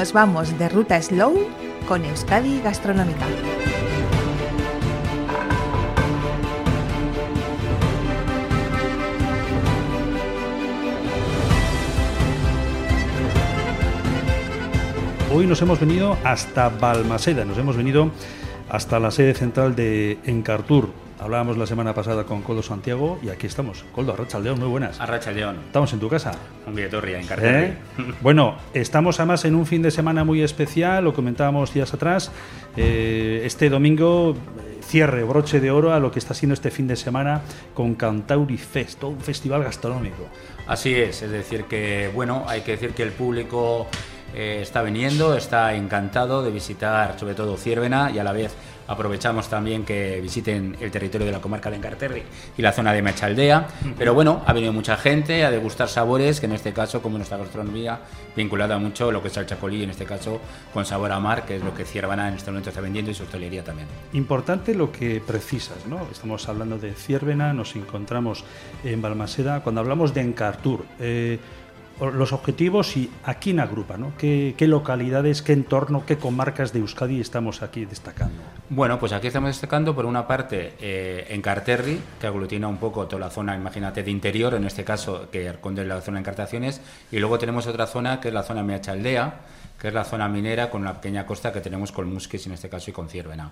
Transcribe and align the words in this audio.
nos 0.00 0.14
vamos 0.14 0.58
de 0.58 0.66
ruta 0.70 1.02
slow 1.02 1.46
con 1.86 2.06
Euskadi 2.06 2.62
Gastronómica. 2.62 3.26
Hoy 15.30 15.46
nos 15.46 15.60
hemos 15.60 15.78
venido 15.78 16.16
hasta 16.24 16.70
Balmaseda, 16.70 17.44
nos 17.44 17.58
hemos 17.58 17.76
venido 17.76 18.10
hasta 18.70 18.98
la 19.00 19.10
sede 19.10 19.34
central 19.34 19.76
de 19.76 20.18
Encartur. 20.24 20.88
Hablábamos 21.20 21.58
la 21.58 21.66
semana 21.66 21.92
pasada 21.92 22.24
con 22.24 22.40
Coldo 22.40 22.62
Santiago 22.62 23.18
y 23.22 23.28
aquí 23.28 23.46
estamos. 23.46 23.84
Coldo, 23.94 24.14
Arrachaldeón, 24.14 24.58
muy 24.58 24.68
buenas. 24.68 24.98
Arrachaldeón. 24.98 25.56
Estamos 25.66 25.92
en 25.92 26.00
tu 26.00 26.08
casa. 26.08 26.32
Un 26.66 26.74
Villetorria, 26.74 27.20
en. 27.20 27.26
¿Eh? 27.42 27.76
Bueno, 28.22 28.56
estamos 28.72 29.20
además 29.20 29.44
en 29.44 29.54
un 29.54 29.66
fin 29.66 29.82
de 29.82 29.90
semana 29.90 30.24
muy 30.24 30.40
especial, 30.40 31.04
lo 31.04 31.12
comentábamos 31.12 31.74
días 31.74 31.92
atrás. 31.92 32.32
Eh, 32.74 33.42
este 33.44 33.68
domingo, 33.68 34.34
eh, 34.34 34.80
cierre, 34.82 35.22
broche 35.24 35.60
de 35.60 35.70
oro 35.70 35.92
a 35.92 36.00
lo 36.00 36.10
que 36.10 36.18
está 36.18 36.32
siendo 36.32 36.54
este 36.54 36.70
fin 36.70 36.88
de 36.88 36.96
semana 36.96 37.42
con 37.74 37.96
Cantauri 37.96 38.56
Fest, 38.56 39.00
todo 39.00 39.10
un 39.10 39.20
festival 39.20 39.62
gastronómico. 39.62 40.26
Así 40.66 40.94
es, 40.94 41.20
es 41.20 41.30
decir 41.30 41.64
que, 41.64 42.10
bueno, 42.14 42.44
hay 42.48 42.62
que 42.62 42.72
decir 42.72 42.92
que 42.92 43.02
el 43.02 43.12
público 43.12 43.88
eh, 44.34 44.60
está 44.62 44.82
viniendo, 44.82 45.36
está 45.36 45.74
encantado 45.74 46.42
de 46.42 46.50
visitar 46.50 47.18
sobre 47.18 47.34
todo 47.34 47.56
Ciervena 47.56 48.10
y 48.10 48.18
a 48.18 48.24
la 48.24 48.32
vez 48.32 48.54
aprovechamos 48.90 49.48
también 49.48 49.84
que 49.84 50.20
visiten 50.20 50.76
el 50.80 50.90
territorio 50.90 51.24
de 51.24 51.32
la 51.32 51.40
comarca 51.40 51.70
de 51.70 51.76
Encarterri 51.76 52.24
y 52.58 52.60
la 52.60 52.72
zona 52.72 52.92
de 52.92 53.02
Mechaldea. 53.02 53.68
Pero 53.96 54.14
bueno, 54.14 54.42
ha 54.44 54.52
venido 54.52 54.72
mucha 54.72 54.96
gente 54.96 55.44
a 55.44 55.50
degustar 55.52 55.88
sabores, 55.88 56.40
que 56.40 56.46
en 56.46 56.52
este 56.52 56.72
caso, 56.72 57.00
como 57.00 57.16
nuestra 57.16 57.38
gastronomía, 57.38 58.00
vinculada 58.34 58.78
mucho 58.78 59.12
lo 59.12 59.22
que 59.22 59.28
es 59.28 59.36
el 59.36 59.46
chacolí, 59.46 59.84
en 59.84 59.90
este 59.90 60.04
caso 60.04 60.40
con 60.74 60.84
sabor 60.84 61.12
a 61.12 61.20
mar, 61.20 61.46
que 61.46 61.56
es 61.56 61.62
lo 61.62 61.72
que 61.72 61.84
Ciervena 61.84 62.28
en 62.28 62.34
este 62.34 62.50
momento 62.50 62.70
está 62.70 62.80
vendiendo 62.80 63.12
y 63.12 63.14
su 63.14 63.22
hostelería 63.22 63.62
también. 63.62 63.86
Importante 64.12 64.74
lo 64.74 64.90
que 64.90 65.22
precisas, 65.24 65.86
¿no? 65.86 66.08
Estamos 66.10 66.48
hablando 66.48 66.76
de 66.76 66.92
Ciervena, 66.92 67.52
nos 67.52 67.76
encontramos 67.76 68.44
en 68.82 69.00
Balmaseda. 69.00 69.60
Cuando 69.60 69.82
hablamos 69.82 70.14
de 70.14 70.22
Encartur, 70.22 70.84
eh, 70.98 71.38
los 72.00 72.32
objetivos 72.32 72.96
y 72.96 73.10
a 73.24 73.34
quién 73.34 73.60
agrupa, 73.60 73.96
¿no? 73.96 74.12
¿Qué, 74.16 74.54
¿Qué, 74.56 74.66
localidades, 74.66 75.42
qué 75.42 75.52
entorno, 75.52 76.04
qué 76.06 76.16
comarcas 76.16 76.72
de 76.72 76.80
Euskadi 76.80 77.20
estamos 77.20 77.62
aquí 77.62 77.84
destacando? 77.84 78.42
Bueno, 78.70 78.98
pues 78.98 79.12
aquí 79.12 79.26
estamos 79.26 79.50
destacando 79.50 79.94
por 79.94 80.06
una 80.06 80.26
parte 80.26 80.74
eh, 80.80 81.26
en 81.28 81.42
Carterri, 81.42 82.00
que 82.20 82.26
aglutina 82.26 82.68
un 82.68 82.78
poco 82.78 83.06
toda 83.06 83.20
la 83.20 83.30
zona, 83.30 83.54
imagínate, 83.54 84.02
de 84.02 84.10
interior, 84.10 84.54
en 84.54 84.64
este 84.64 84.84
caso 84.84 85.28
que 85.30 85.48
esconde 85.48 85.84
la 85.84 86.00
zona 86.00 86.16
de 86.16 86.20
encartaciones, 86.20 86.80
y 87.10 87.18
luego 87.18 87.38
tenemos 87.38 87.66
otra 87.66 87.86
zona 87.86 88.20
que 88.20 88.28
es 88.28 88.34
la 88.34 88.42
zona 88.42 88.62
Meachaldea, 88.62 89.34
que 89.80 89.88
es 89.88 89.94
la 89.94 90.04
zona 90.04 90.28
minera 90.28 90.68
con 90.68 90.82
una 90.82 90.94
pequeña 90.94 91.24
costa 91.24 91.52
que 91.52 91.60
tenemos 91.60 91.90
con 91.90 92.12
Musquis 92.12 92.46
en 92.46 92.52
este 92.52 92.68
caso 92.68 92.90
y 92.90 92.92
con 92.92 93.08
Ciervena. 93.08 93.50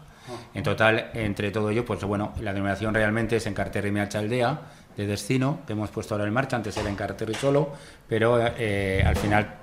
En 0.53 0.63
total, 0.63 1.11
entre 1.15 1.51
todo 1.51 1.71
ello, 1.71 1.87
pues 1.87 2.05
bueno, 2.05 2.35
la 2.41 2.53
denominación 2.53 2.93
realmente 2.93 3.37
es 3.37 3.47
en 3.47 3.55
Carterri 3.55 3.91
Meachaldea, 3.91 4.61
de 4.99 5.07
destino 5.07 5.61
que 5.65 5.75
hemos 5.75 5.91
puesto 5.91 6.15
ahora 6.15 6.27
en 6.27 6.35
marcha, 6.35 6.57
antes 6.57 6.77
era 6.77 6.91
en 6.91 6.97
Carterri 6.97 7.35
solo, 7.35 7.73
pero 8.09 8.39
eh, 8.59 9.03
al 9.07 9.17
final 9.17 9.55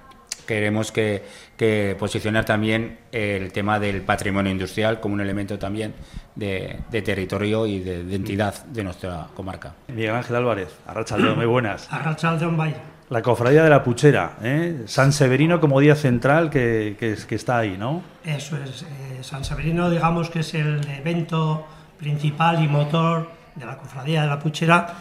queremos 0.47 0.93
que, 0.93 1.23
que, 1.57 1.95
posicionar 1.99 2.45
también 2.45 2.99
el 3.11 3.51
tema 3.51 3.79
del 3.79 4.01
patrimonio 4.01 4.51
industrial 4.51 5.01
como 5.01 5.15
un 5.15 5.21
elemento 5.21 5.59
también 5.59 5.93
de, 6.35 6.79
de 6.89 7.01
territorio 7.01 7.65
y 7.65 7.79
de 7.79 7.99
identidad 7.99 8.63
de 8.65 8.83
nuestra 8.83 9.27
comarca. 9.35 9.73
Miguel 9.89 10.11
Ángel 10.11 10.37
Álvarez, 10.37 10.69
Arrachaldeón, 10.87 11.35
muy 11.35 11.47
buenas. 11.47 11.87
Arrachaldeón, 11.91 12.55
vaya. 12.55 12.81
La 13.09 13.21
cofradía 13.21 13.63
de 13.63 13.69
la 13.69 13.83
Puchera, 13.83 14.37
¿eh? 14.41 14.83
San 14.87 15.11
Severino 15.13 15.59
como 15.59 15.79
día 15.79 15.95
central 15.95 16.49
que, 16.49 16.95
que, 16.97 17.15
que 17.27 17.35
está 17.35 17.59
ahí, 17.59 17.75
¿no? 17.77 18.01
Eso 18.23 18.57
es, 18.57 18.83
eh, 18.83 19.19
San 19.21 19.43
Severino 19.43 19.89
digamos 19.89 20.29
que 20.29 20.39
es 20.39 20.53
el 20.55 20.81
evento 20.89 21.67
principal 21.99 22.63
y 22.63 22.67
motor 22.67 23.29
de 23.55 23.65
la 23.65 23.77
cofradía 23.77 24.23
de 24.23 24.27
la 24.27 24.39
Puchera 24.39 24.95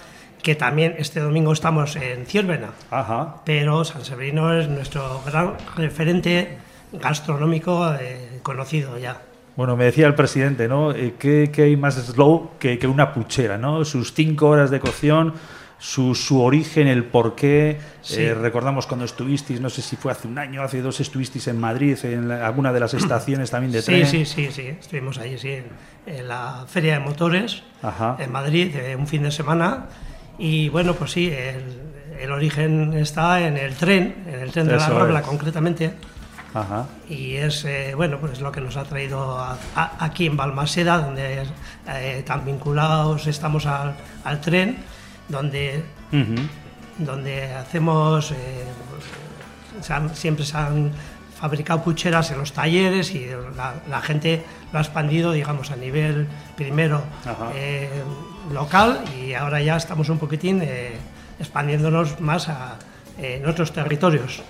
que 0.45 0.55
también 0.55 0.95
este 0.99 1.21
domingo 1.21 1.53
estamos 1.53 1.97
en 1.97 2.27
Ciervena. 2.27 2.69
Ajá. 2.91 3.37
Pero 3.47 3.83
San 3.85 4.05
Severino 4.05 4.57
es 4.57 4.69
nuestro 4.69 5.23
gran 5.25 5.55
referente 5.75 6.59
gastronómico 6.93 7.93
eh, 7.99 8.41
conocido 8.43 8.99
ya. 8.99 9.23
Bueno, 9.57 9.75
me 9.77 9.85
decía 9.87 10.07
el 10.07 10.15
presidente, 10.15 10.69
¿no? 10.69 10.93
Eh, 10.93 11.15
¿Qué, 11.19 11.51
qué 11.53 11.63
hay 11.63 11.77
más 11.77 11.95
slow 11.95 12.51
que, 12.59 12.79
que, 12.79 12.87
una 12.87 13.15
puchera, 13.15 13.57
¿no? 13.57 13.85
Sus 13.87 14.13
cinco 14.13 14.49
horas 14.49 14.71
de 14.71 14.81
cocción, 14.81 15.33
su, 15.79 16.15
su 16.15 16.43
origen, 16.43 16.89
el 16.89 17.05
porqué. 17.05 17.79
Sí. 18.03 18.21
Eh, 18.21 18.35
recordamos 18.35 18.87
cuando 18.87 19.07
estuvisteis, 19.07 19.63
no 19.63 19.71
sé 19.71 19.81
si 19.81 19.97
fue 19.97 20.13
hace 20.13 20.29
un 20.29 20.39
año, 20.39 20.63
hace 20.63 20.83
dos, 20.83 21.01
estuvisteis 21.01 21.49
en 21.49 21.59
Madrid, 21.59 21.97
en 22.03 22.29
la, 22.29 22.47
alguna 22.47 22.71
de 22.71 22.81
las 22.81 22.93
estaciones 23.03 23.51
también 23.51 23.73
de 23.73 23.81
tren. 23.81 24.07
Sí, 24.07 24.27
sí, 24.27 24.47
sí, 24.47 24.53
sí. 24.53 24.77
Estuvimos 24.79 25.17
ahí, 25.17 25.39
sí, 25.39 25.53
en, 25.53 25.65
en 26.05 26.29
la 26.29 26.67
Feria 26.69 26.99
de 26.99 27.01
Motores, 27.01 27.63
Ajá. 27.81 28.19
en 28.19 28.31
Madrid, 28.31 28.75
un 28.99 29.07
fin 29.07 29.23
de 29.23 29.31
semana. 29.31 29.87
Y 30.39 30.69
bueno, 30.69 30.95
pues 30.95 31.13
sí, 31.13 31.29
el, 31.29 31.81
el, 32.21 32.31
origen 32.33 32.93
está 32.95 33.41
en 33.47 33.57
el 33.57 33.75
tren, 33.75 34.25
en 34.27 34.41
el 34.41 34.51
tren 34.51 34.67
de 34.67 34.77
Eso 34.77 34.93
la 34.93 34.99
Robla 35.01 35.23
concretamente. 35.23 35.95
Ajá. 36.55 36.87
Y 37.09 37.35
es 37.35 37.65
eh, 37.65 37.95
bueno, 37.97 38.19
pues 38.19 38.41
lo 38.41 38.53
que 38.53 38.61
nos 38.61 38.77
ha 38.77 38.85
traído 38.85 39.39
a, 39.39 39.59
a, 39.75 40.05
aquí 40.05 40.27
en 40.27 40.37
Balmaseda, 40.37 40.99
donde 40.99 41.43
eh, 41.89 42.23
tan 42.25 42.45
vinculados 42.45 43.27
estamos 43.27 43.67
al, 43.67 43.97
al 44.25 44.41
tren, 44.41 44.79
donde, 45.29 45.83
uh 46.13 46.17
-huh. 46.17 46.49
donde 46.99 47.53
hacemos, 47.55 48.31
eh, 48.31 48.65
se 49.81 49.93
han, 49.93 50.15
siempre 50.15 50.45
se 50.45 50.57
han 50.57 50.93
fabricado 51.45 51.83
pucheras 51.83 52.31
en 52.31 52.39
los 52.39 52.53
talleres 52.53 53.15
y 53.15 53.27
la, 53.57 53.75
la, 53.89 54.01
gente 54.01 54.43
lo 54.73 54.79
ha 54.79 54.83
expandido, 54.83 55.33
digamos, 55.33 55.71
a 55.71 55.77
nivel 55.77 56.27
primero 56.57 57.03
eh, 57.55 57.91
local 58.53 59.01
y 59.19 59.35
ahora 59.35 59.61
ya 59.61 59.77
estamos 59.77 60.09
un 60.09 60.19
poquitín 60.19 60.61
eh, 60.63 60.97
expandiéndonos 61.39 62.21
más 62.21 62.49
a 62.49 62.77
en 63.17 63.47
otros 63.47 63.73
territorios. 63.73 64.43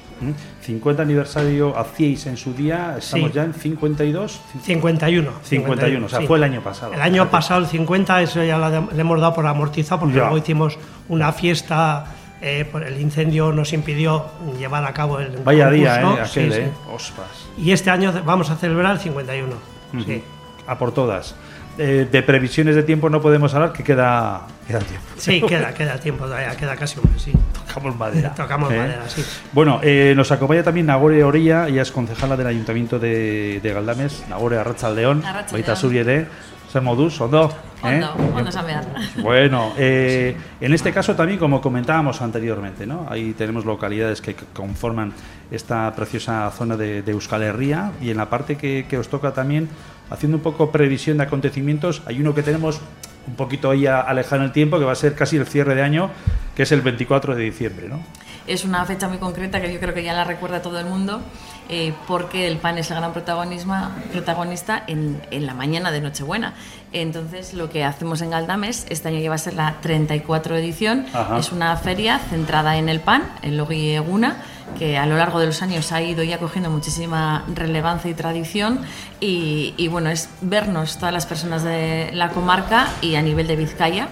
50 0.63 1.03
aniversario 1.03 1.77
hacíais 1.77 2.25
en 2.27 2.37
su 2.39 2.55
día, 2.55 2.97
estamos 2.99 3.29
Sí. 3.29 3.35
ya 3.35 3.45
en 3.45 3.53
52. 3.53 4.41
51. 4.63 5.31
51, 5.43 6.07
o 6.07 6.09
sea, 6.09 6.21
sí. 6.21 6.27
fue 6.27 6.39
el 6.39 6.45
año 6.45 6.63
pasado. 6.63 6.95
El 6.95 7.03
año 7.03 7.29
pasado, 7.29 7.61
el 7.61 7.67
50, 7.67 8.23
eso 8.23 8.43
ya 8.43 8.57
le 8.59 9.01
hemos 9.01 9.21
dado 9.21 9.35
por 9.35 9.47
amortizado 9.47 10.01
porque 10.01 10.15
Ya. 10.15 10.21
luego 10.23 10.39
hicimos 10.39 10.79
una 11.11 11.31
fiesta, 11.33 12.07
eh, 12.45 12.65
por 12.71 12.85
el 12.85 13.01
incendio 13.01 13.53
nos 13.53 13.73
impidió 13.73 14.27
llevar 14.59 14.85
a 14.85 14.93
cabo 14.93 15.19
el 15.19 15.39
Vaya 15.39 15.71
día. 15.71 16.01
¿eh? 16.01 16.05
Aquel, 16.21 16.53
Sí, 16.53 16.59
¿eh? 16.61 16.71
sí. 16.99 17.13
Y 17.63 17.73
este 17.73 17.89
año 17.91 18.13
vamos 18.25 18.51
a 18.51 18.57
celebrar 18.57 18.93
el 18.93 19.01
51. 19.01 19.53
sí. 20.05 20.23
A 20.67 20.79
por 20.79 20.93
todas. 20.93 21.35
Eh, 21.77 22.07
de 22.11 22.23
previsiones 22.23 22.77
de 22.77 22.85
tiempo 22.85 23.11
no 23.11 23.21
podemos 23.21 23.53
hablar, 23.55 23.73
que 23.73 23.83
queda, 23.83 24.43
queda 24.67 24.79
tiempo. 24.79 25.07
Sí, 25.17 25.43
queda, 25.43 25.75
queda 25.75 25.99
tiempo 25.99 26.25
todavía, 26.25 26.55
queda 26.57 26.77
casi 26.77 27.01
un 27.01 27.11
mes, 27.13 27.21
sí. 27.23 27.33
Tocamos 27.67 27.97
madera. 27.99 28.33
Tocamos 28.37 28.71
¿eh? 28.73 28.77
madera, 28.77 29.03
sí. 29.09 29.25
Bueno, 29.53 29.81
eh, 29.83 30.15
nos 30.17 30.31
acompaña 30.31 30.63
también 30.63 30.87
Nagore 30.87 31.25
Orella, 31.25 31.67
ella 31.67 31.83
es 31.83 31.91
concejala 31.91 32.37
del 32.37 32.47
Ayuntamiento 32.47 32.99
de, 33.01 33.59
de 33.63 33.73
Galdames. 33.73 34.25
Nagore 34.29 34.57
Arrachaldeón, 34.59 35.25
Arratsaldeon. 35.25 35.53
baita 35.53 35.75
zuri 35.77 35.99
ere, 35.99 36.27
zer 36.75 36.83
moduz, 36.83 37.21
ondo? 37.21 37.55
¿eh? 37.85 38.03
Ondo, 38.03 38.15
ondo. 38.35 38.51
Bueno, 39.23 39.73
eh, 39.79 40.37
en 40.61 40.75
este 40.75 40.93
caso 40.93 41.15
también, 41.15 41.39
como 41.39 41.61
comentábamos 41.61 42.21
anteriormente, 42.21 42.85
¿no? 42.85 43.07
ahí 43.09 43.33
tenemos 43.33 43.65
localidades 43.65 44.21
que 44.21 44.35
conforman 44.53 45.13
esta 45.53 45.95
preciosa 45.95 46.51
zona 46.51 46.77
de, 46.77 47.03
de 47.03 47.13
Euskal 47.13 47.45
Herria 47.45 47.93
y 48.03 48.11
en 48.11 48.17
la 48.17 48.29
parte 48.29 48.57
que, 48.57 48.87
que 48.89 48.99
os 48.99 49.09
toca 49.09 49.33
también, 49.33 49.69
haciendo 50.11 50.39
un 50.39 50.43
poco 50.43 50.73
previsión 50.73 51.19
de 51.19 51.23
acontecimientos, 51.23 52.03
hay 52.07 52.21
uno 52.21 52.35
que 52.35 52.43
tenemos 52.43 52.81
un 53.29 53.37
poquito 53.37 53.71
ahí 53.71 53.87
alejado 53.87 54.43
en 54.43 54.47
el 54.47 54.53
tiempo, 54.53 54.79
que 54.81 54.85
va 54.85 54.93
a 54.93 54.97
ser 54.97 55.15
casi 55.15 55.37
el 55.37 55.47
cierre 55.47 55.77
de 55.77 55.83
año, 55.83 56.11
que 56.57 56.65
es 56.65 56.73
el 56.73 56.81
24 56.81 57.37
de 57.37 57.45
diciembre, 57.45 57.89
¿no? 57.89 58.01
Es 58.47 58.65
una 58.65 58.85
fecha 58.85 59.09
muy 59.09 59.19
concreta 59.19 59.61
que 59.61 59.73
yo 59.73 59.81
creo 59.81 59.95
que 59.95 60.03
ya 60.03 60.13
la 60.13 60.25
recuerda 60.25 60.61
todo 60.61 60.79
el 60.79 60.87
mundo, 60.87 61.23
eh, 61.69 61.95
porque 62.07 62.47
el 62.47 62.59
pan 62.59 62.77
es 62.77 62.91
el 62.91 62.99
gran 62.99 63.13
protagonista 63.13 64.85
en, 64.87 65.23
en 65.31 65.47
la 65.47 65.55
mañana 65.55 65.91
de 65.91 66.01
Nochebuena. 66.01 66.55
Entonces, 66.93 67.55
lo 67.55 67.71
que 67.71 67.85
hacemos 67.85 68.21
en 68.21 68.31
Galdames, 68.31 68.87
este 68.91 69.09
año 69.09 69.19
ya 69.19 69.31
va 69.31 69.37
a 69.37 69.39
ser 69.39 69.55
la 69.55 69.77
34 69.81 70.57
edición, 70.57 71.07
Ajá. 71.13 71.39
es 71.39 71.53
una 71.53 71.77
feria 71.77 72.19
centrada 72.19 72.77
en 72.77 72.89
el 72.89 73.01
pan, 73.01 73.25
en 73.43 73.57
Logi 73.57 73.95
Eguna, 73.95 74.37
que 74.79 74.99
a 74.99 75.07
lo 75.07 75.17
largo 75.17 75.41
de 75.41 75.47
los 75.47 75.63
años 75.63 75.91
ha 75.93 76.03
ido 76.03 76.23
ya 76.23 76.39
cogiendo 76.39 76.71
muchísima 76.71 77.45
relevancia 77.55 78.11
y 78.11 78.15
tradición 78.15 78.81
y, 79.21 79.75
y 79.77 79.89
bueno, 79.89 80.11
es 80.11 80.29
vernos 80.41 80.99
todas 80.99 81.13
las 81.13 81.27
personas 81.27 81.63
de 81.63 82.11
la 82.13 82.31
comarca 82.31 82.89
y 83.01 83.15
a 83.15 83.23
nivel 83.23 83.47
de 83.47 83.57
Vizcaya 83.57 84.09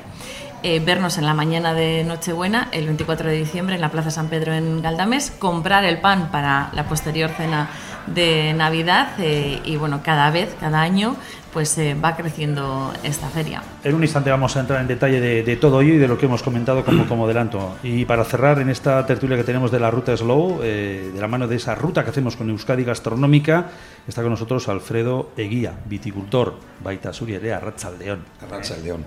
eh, 0.63 0.81
vernos 0.81 1.19
en 1.19 1.27
la 1.27 1.35
mañana 1.35 1.75
de 1.75 2.05
Nochebuena, 2.05 2.69
el 2.73 2.87
24 2.87 3.29
de 3.29 3.37
diciembre, 3.37 3.75
en 3.75 3.81
la 3.81 3.91
Plaza 3.91 4.11
San 4.11 4.29
Pedro 4.29 4.53
en 4.53 4.83
Galdames, 4.83 5.31
comprar 5.31 5.85
el 5.85 6.01
pan 6.01 6.31
para 6.31 6.71
la 6.73 6.85
posterior 6.85 7.31
cena 7.31 7.71
de 8.07 8.53
Navidad 8.55 9.15
eh, 9.19 9.61
y 9.65 9.77
bueno, 9.77 10.01
cada 10.03 10.31
vez, 10.31 10.55
cada 10.59 10.81
año 10.81 11.17
pues 11.53 11.77
eh, 11.77 11.95
va 11.95 12.17
creciendo 12.17 12.93
esta 13.03 13.29
feria. 13.29 13.63
En 13.85 13.95
un 13.95 14.03
instante 14.03 14.31
vamos 14.31 14.57
a 14.57 14.61
entrar 14.61 14.81
en 14.81 14.89
detalle 14.89 15.21
de, 15.21 15.57
todo 15.57 15.83
ello 15.83 15.95
y 15.95 15.99
de 15.99 16.09
lo 16.09 16.17
que 16.17 16.25
hemos 16.25 16.43
comentado 16.43 16.83
como, 16.85 17.07
como 17.07 17.27
adelanto. 17.27 17.77
Y 17.83 18.07
para 18.07 18.25
cerrar 18.25 18.59
en 18.61 18.71
esta 18.71 19.05
tertulia 19.05 19.37
que 19.37 19.45
tenemos 19.45 19.71
de 19.71 19.79
la 19.79 19.91
ruta 19.91 20.17
Slow, 20.17 20.61
eh, 20.63 21.11
de 21.13 21.21
la 21.21 21.29
mano 21.29 21.47
de 21.47 21.57
esa 21.57 21.75
ruta 21.75 22.05
que 22.05 22.11
hacemos 22.11 22.37
con 22.37 22.49
Euskadi 22.49 22.85
Gastronómica, 22.85 23.67
está 24.09 24.23
con 24.23 24.31
nosotros 24.31 24.67
Alfredo 24.69 25.31
Eguía, 25.37 25.75
viticultor, 25.85 26.55
Baita 26.83 27.13
Surierea, 27.13 27.61
Ratzaldeón. 27.61 28.25
Ratzaldeón, 28.51 29.05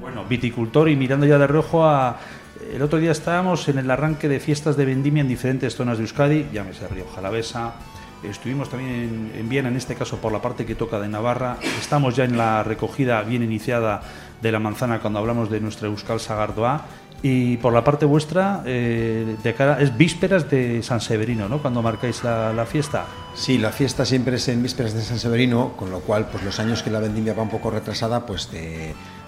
Bueno, 0.00 0.24
viticultor 0.24 0.88
y 0.88 0.96
mirando 0.96 1.26
ya 1.26 1.38
de 1.38 1.46
reojo 1.46 1.84
a... 1.84 2.18
El 2.72 2.82
otro 2.82 2.98
día 2.98 3.10
estábamos 3.10 3.68
en 3.68 3.78
el 3.78 3.90
arranque 3.90 4.28
de 4.28 4.38
fiestas 4.40 4.76
de 4.76 4.84
vendimia 4.84 5.20
en 5.20 5.28
diferentes 5.28 5.74
zonas 5.74 5.98
de 5.98 6.04
Euskadi, 6.04 6.46
llámese 6.52 6.86
Río 6.88 7.06
Jalavesa, 7.14 7.74
Estuvimos 8.22 8.68
también 8.68 9.32
en, 9.36 9.48
Viena, 9.48 9.68
en 9.68 9.76
este 9.76 9.96
caso 9.96 10.18
por 10.18 10.30
la 10.30 10.40
parte 10.40 10.64
que 10.64 10.76
toca 10.76 11.00
de 11.00 11.08
Navarra. 11.08 11.56
Estamos 11.80 12.14
ya 12.14 12.24
en 12.24 12.38
la 12.38 12.62
recogida 12.62 13.20
bien 13.22 13.42
iniciada 13.42 14.00
de 14.40 14.52
la 14.52 14.60
manzana 14.60 15.00
cuando 15.00 15.18
hablamos 15.18 15.50
de 15.50 15.60
nuestra 15.60 15.88
Euskal 15.88 16.20
Sagardoa. 16.20 16.82
Y 17.24 17.56
por 17.58 17.72
la 17.72 17.84
parte 17.84 18.04
vuestra, 18.04 18.62
eh, 18.64 19.36
de 19.42 19.54
cara, 19.54 19.80
es 19.80 19.96
vísperas 19.96 20.50
de 20.50 20.82
San 20.82 21.00
Severino, 21.00 21.48
¿no? 21.48 21.58
Cuando 21.58 21.82
marcáis 21.82 22.22
la, 22.24 22.66
fiesta. 22.66 23.06
Sí, 23.34 23.58
la 23.58 23.70
fiesta 23.70 24.04
siempre 24.04 24.36
es 24.36 24.48
en 24.48 24.62
vísperas 24.62 24.92
de 24.92 25.02
San 25.02 25.18
Severino, 25.18 25.72
con 25.76 25.90
lo 25.90 26.00
cual, 26.00 26.26
pues 26.30 26.42
los 26.42 26.58
años 26.58 26.82
que 26.82 26.90
la 26.90 26.98
vendimia 26.98 27.34
va 27.34 27.42
un 27.42 27.48
poco 27.48 27.70
retrasada, 27.70 28.26
pues 28.26 28.50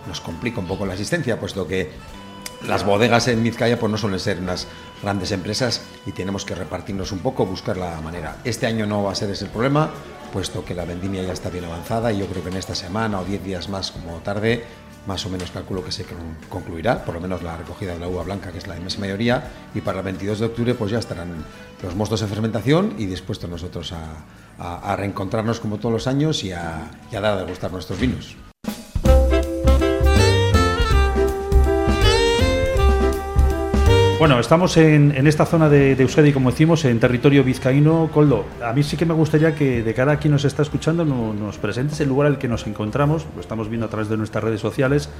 nos 0.07 0.21
complica 0.21 0.61
un 0.61 0.67
poco 0.67 0.87
la 0.87 0.95
asistencia, 0.95 1.39
puesto 1.39 1.67
que 1.67 1.91
las 2.67 2.85
bodegas 2.85 3.29
en 3.29 3.43
Vizcaya 3.43 3.79
pues 3.79 3.91
no 3.91 3.99
suelen 3.99 4.21
ser 4.21 4.39
unas 4.39 4.67
grandes 5.03 5.33
empresas 5.33 5.83
y 6.07 6.13
tenemos 6.13 6.45
que 6.45 6.55
repartirnos 6.55 7.13
un 7.13 7.19
poco, 7.19 7.45
buscar 7.45 7.77
la 7.77 8.01
manera. 8.01 8.39
Este 8.45 8.67
año 8.67 8.87
no 8.87 9.03
va 9.03 9.13
a 9.13 9.15
ser 9.15 9.31
ese 9.31 9.45
el 9.45 9.51
problema, 9.51 9.91
puesto 10.33 10.65
que 10.65 10.75
la 10.75 10.85
vendimia 10.85 11.23
ya 11.23 11.33
está 11.33 11.51
bien 11.51 11.65
avanzada 11.65 12.13
y 12.13 12.19
yo 12.19 12.27
creo 12.27 12.43
que 12.43 12.49
en 12.49 12.57
esta 12.57 12.75
semana 12.75 13.21
o 13.21 13.25
10 13.25 13.45
días 13.45 13.69
más 13.69 13.91
como 13.91 14.17
tarde, 14.19 14.65
más 15.07 15.25
o 15.27 15.29
menos 15.29 15.51
calculo 15.51 15.85
que 15.85 15.93
se 15.93 16.07
concluirá, 16.49 17.05
por 17.05 17.15
lo 17.15 17.21
menos 17.21 17.43
la 17.43 17.57
recogida 17.57 17.93
de 17.93 17.99
la 17.99 18.09
uva 18.09 18.23
blanca, 18.23 18.51
que 18.51 18.59
es 18.59 18.67
la 18.67 18.77
inmensa 18.77 18.99
mayoría, 18.99 19.45
y 19.75 19.83
para 19.83 19.99
el 19.99 20.05
22 20.05 20.41
de 20.41 20.47
octubre 20.47 20.75
pues 20.75 20.91
ya 20.91 20.99
estarán 20.99 21.45
los 21.83 21.95
mostos 21.95 22.23
en 22.23 22.29
fermentación 22.29 22.95
y 22.99 23.07
dispuestos 23.07 23.51
nosotros 23.51 23.93
a, 23.93 24.97
reencontrarnos 24.97 25.61
como 25.61 25.79
todos 25.79 25.93
los 25.93 26.07
años 26.07 26.45
y 26.45 26.53
a, 26.53 26.91
y 27.13 27.17
a 27.17 27.21
dar 27.21 27.35
a 27.35 27.41
degustar 27.41 27.73
nuestros 27.73 27.99
vinos. 27.99 28.37
Bueno, 34.25 34.41
estamos 34.41 34.79
en, 34.79 35.27
esta 35.27 35.45
zona 35.45 35.69
de, 35.69 35.97
de, 35.97 36.03
Euskadi, 36.03 36.33
como 36.33 36.51
decimos, 36.51 36.87
en 36.87 36.99
territorio 36.99 37.45
vizcaíno. 37.45 38.09
Coldo, 38.11 38.47
a 38.65 38.73
mí 38.73 38.83
sí 38.83 38.97
que 38.97 39.05
me 39.05 39.13
gustaría 39.13 39.55
que 39.55 39.83
de 39.83 39.93
cara 39.93 40.13
a 40.13 40.19
quien 40.19 40.33
nos 40.33 40.47
está 40.47 40.63
escuchando 40.63 41.05
nos 41.05 41.59
presentes 41.59 42.01
el 42.01 42.09
lugar 42.09 42.29
al 42.29 42.39
que 42.39 42.49
nos 42.49 42.67
encontramos. 42.67 43.27
Lo 43.35 43.43
estamos 43.43 43.69
viendo 43.69 43.85
a 43.85 43.91
través 43.91 44.09
de 44.09 44.17
nuestras 44.17 44.43
redes 44.43 44.63
sociales, 44.63 45.11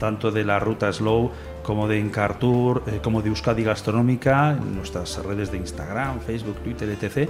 tanto 0.00 0.30
de 0.30 0.46
la 0.46 0.60
ruta 0.60 0.90
Slow 0.90 1.30
como 1.62 1.88
de 1.88 1.98
Encartour, 1.98 2.84
eh, 2.86 3.00
como 3.02 3.20
de 3.20 3.28
Euskadi 3.28 3.64
Gastronómica, 3.64 4.52
en 4.52 4.74
nuestras 4.74 5.22
redes 5.22 5.52
de 5.52 5.58
Instagram, 5.58 6.20
Facebook, 6.20 6.56
Twitter, 6.64 6.88
etc. 6.88 7.28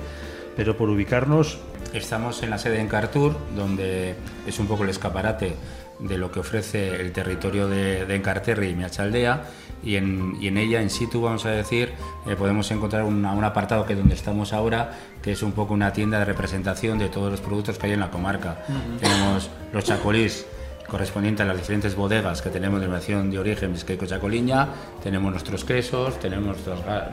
Pero 0.55 0.77
por 0.77 0.89
ubicarnos... 0.89 1.59
Estamos 1.93 2.45
en 2.45 2.51
la 2.51 2.59
sede 2.59 2.75
de 2.75 2.83
Encartour, 2.83 3.37
donde 3.57 4.15
es 4.47 4.59
un 4.61 4.69
poco 4.69 4.85
el 4.85 4.91
escaparate 4.91 5.57
de 5.99 6.19
lo 6.19 6.31
que 6.31 6.41
ofrece 6.41 7.01
el 7.01 7.11
territorio 7.13 7.67
de, 7.69 8.05
de 8.05 8.15
Encarterri 8.17 8.69
y 8.69 8.75
Miachaldea 8.75 9.43
y 9.85 9.97
en, 9.97 10.37
y 10.41 10.49
en, 10.49 10.59
ella, 10.59 10.81
en 10.81 10.91
situ, 10.91 11.21
vamos 11.21 11.45
a 11.47 11.51
decir, 11.51 11.93
eh, 12.27 12.37
podemos 12.37 12.71
encontrar 12.71 13.05
un 13.05 13.25
apartado 13.25 13.85
que 13.85 13.93
es 13.93 13.99
donde 13.99 14.15
estamos 14.15 14.53
ahora, 14.53 14.93
que 15.23 15.33
es 15.33 15.43
un 15.43 15.53
poco 15.53 15.75
una 15.75 15.93
tienda 15.93 16.19
de 16.19 16.25
representación 16.25 16.99
de 16.99 17.09
todos 17.09 17.31
los 17.31 17.41
productos 17.41 17.79
que 17.79 17.87
hay 17.87 17.93
en 17.93 18.01
la 18.01 18.11
comarca. 18.11 18.65
Tenemos 19.01 19.51
los 19.73 19.85
chacolís 19.85 20.47
correspondientes 20.89 21.45
a 21.45 21.49
las 21.49 21.57
diferentes 21.57 21.97
bodegas 21.97 22.43
que 22.43 22.51
tenemos 22.51 22.81
de 22.81 22.89
nación 22.89 23.31
de 23.31 23.39
origen 23.39 23.73
Vizqueco 23.73 24.07
Chacoliña, 24.07 24.69
tenemos 25.03 25.31
nuestros 25.31 25.65
quesos, 25.65 26.19
tenemos 26.21 26.59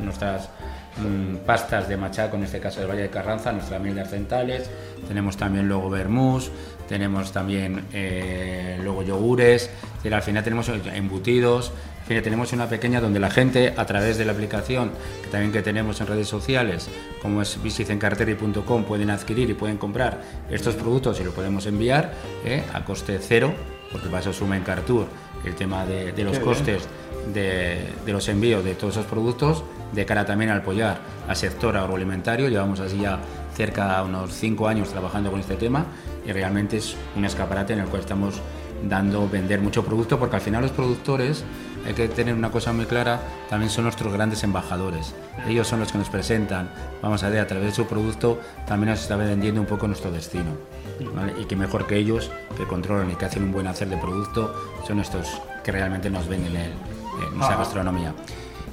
nuestras 0.01 0.49
mm, 0.97 1.37
pastas 1.45 1.87
de 1.87 1.97
machaco, 1.97 2.35
en 2.35 2.43
este 2.43 2.59
caso 2.59 2.81
del 2.81 2.89
Valle 2.89 3.03
de 3.03 3.09
Carranza, 3.09 3.51
nuestras 3.51 3.81
miel 3.81 3.95
de 3.95 4.01
arcentales, 4.01 4.69
tenemos 5.07 5.37
también 5.37 5.67
luego 5.67 5.89
vermús, 5.89 6.51
tenemos 6.87 7.31
también 7.31 7.85
eh, 7.93 8.77
luego 8.83 9.03
yogures, 9.03 9.69
al 10.11 10.21
final 10.21 10.43
tenemos 10.43 10.69
embutidos, 10.69 11.71
tenemos 12.21 12.51
una 12.51 12.67
pequeña 12.67 12.99
donde 12.99 13.19
la 13.19 13.29
gente 13.29 13.73
a 13.77 13.85
través 13.85 14.17
de 14.17 14.25
la 14.25 14.33
aplicación 14.33 14.91
que 15.23 15.29
también 15.29 15.53
que 15.53 15.61
tenemos 15.61 16.01
en 16.01 16.07
redes 16.07 16.27
sociales, 16.27 16.89
como 17.21 17.41
es 17.41 17.61
visitencarteri.com, 17.63 18.83
pueden 18.83 19.09
adquirir 19.09 19.49
y 19.49 19.53
pueden 19.53 19.77
comprar 19.77 20.21
estos 20.49 20.75
productos 20.75 21.19
y 21.21 21.23
lo 21.23 21.31
podemos 21.31 21.65
enviar 21.67 22.13
eh, 22.43 22.63
a 22.73 22.83
coste 22.83 23.19
cero, 23.21 23.53
porque 23.91 24.07
para 24.07 24.19
eso 24.19 24.33
suma 24.33 24.57
en 24.57 24.63
Cartour 24.63 25.07
el 25.45 25.55
tema 25.55 25.85
de, 25.85 26.13
los 26.23 26.39
costes 26.39 26.87
de, 27.33 27.87
los 28.05 28.27
envíos 28.27 28.63
de 28.63 28.75
todos 28.75 28.95
esos 28.95 29.05
productos, 29.05 29.63
de 29.91 30.05
cara 30.05 30.25
también 30.25 30.51
a 30.51 30.57
apoyar 30.57 30.99
al 31.27 31.35
sector 31.35 31.75
agroalimentario. 31.77 32.49
Llevamos 32.49 32.79
así 32.79 32.99
ya 32.99 33.19
cerca 33.55 33.97
de 33.97 34.09
unos 34.09 34.33
cinco 34.33 34.67
años 34.67 34.89
trabajando 34.89 35.31
con 35.31 35.39
este 35.39 35.55
tema 35.55 35.85
y 36.25 36.31
realmente 36.31 36.77
es 36.77 36.95
un 37.15 37.25
escaparate 37.25 37.73
en 37.73 37.79
el 37.79 37.87
cual 37.87 38.01
estamos 38.01 38.35
dando 38.83 39.29
vender 39.29 39.61
mucho 39.61 39.83
producto 39.83 40.19
porque 40.19 40.35
al 40.37 40.41
final 40.41 40.61
los 40.61 40.71
productores 40.71 41.43
hay 41.85 41.93
que 41.93 42.07
tener 42.07 42.35
una 42.35 42.51
cosa 42.51 42.73
muy 42.73 42.85
clara, 42.85 43.19
también 43.49 43.69
son 43.69 43.85
nuestros 43.85 44.13
grandes 44.13 44.43
embajadores. 44.43 45.15
Ellos 45.47 45.67
son 45.67 45.79
los 45.79 45.91
que 45.91 45.97
nos 45.97 46.09
presentan, 46.09 46.69
vamos 47.01 47.23
a 47.23 47.29
ver, 47.29 47.39
a 47.39 47.47
través 47.47 47.69
de 47.69 47.73
su 47.73 47.87
producto 47.87 48.39
también 48.67 48.91
nos 48.91 49.01
está 49.01 49.15
vendiendo 49.15 49.61
un 49.61 49.67
poco 49.67 49.87
nuestro 49.87 50.11
destino. 50.11 50.51
Y 51.39 51.45
que 51.45 51.55
mejor 51.55 51.87
que 51.87 51.97
ellos, 51.97 52.29
que 52.55 52.65
controlan 52.65 53.09
y 53.09 53.15
que 53.15 53.25
hacen 53.25 53.43
un 53.43 53.51
buen 53.51 53.65
hacer 53.65 53.89
de 53.89 53.97
producto, 53.97 54.53
son 54.85 54.99
estos 54.99 55.41
que 55.63 55.71
realmente 55.71 56.09
nos 56.09 56.27
venden 56.27 56.55
en, 56.55 56.71
en 57.27 57.37
nuestra 57.37 57.57
gastronomía. 57.57 58.13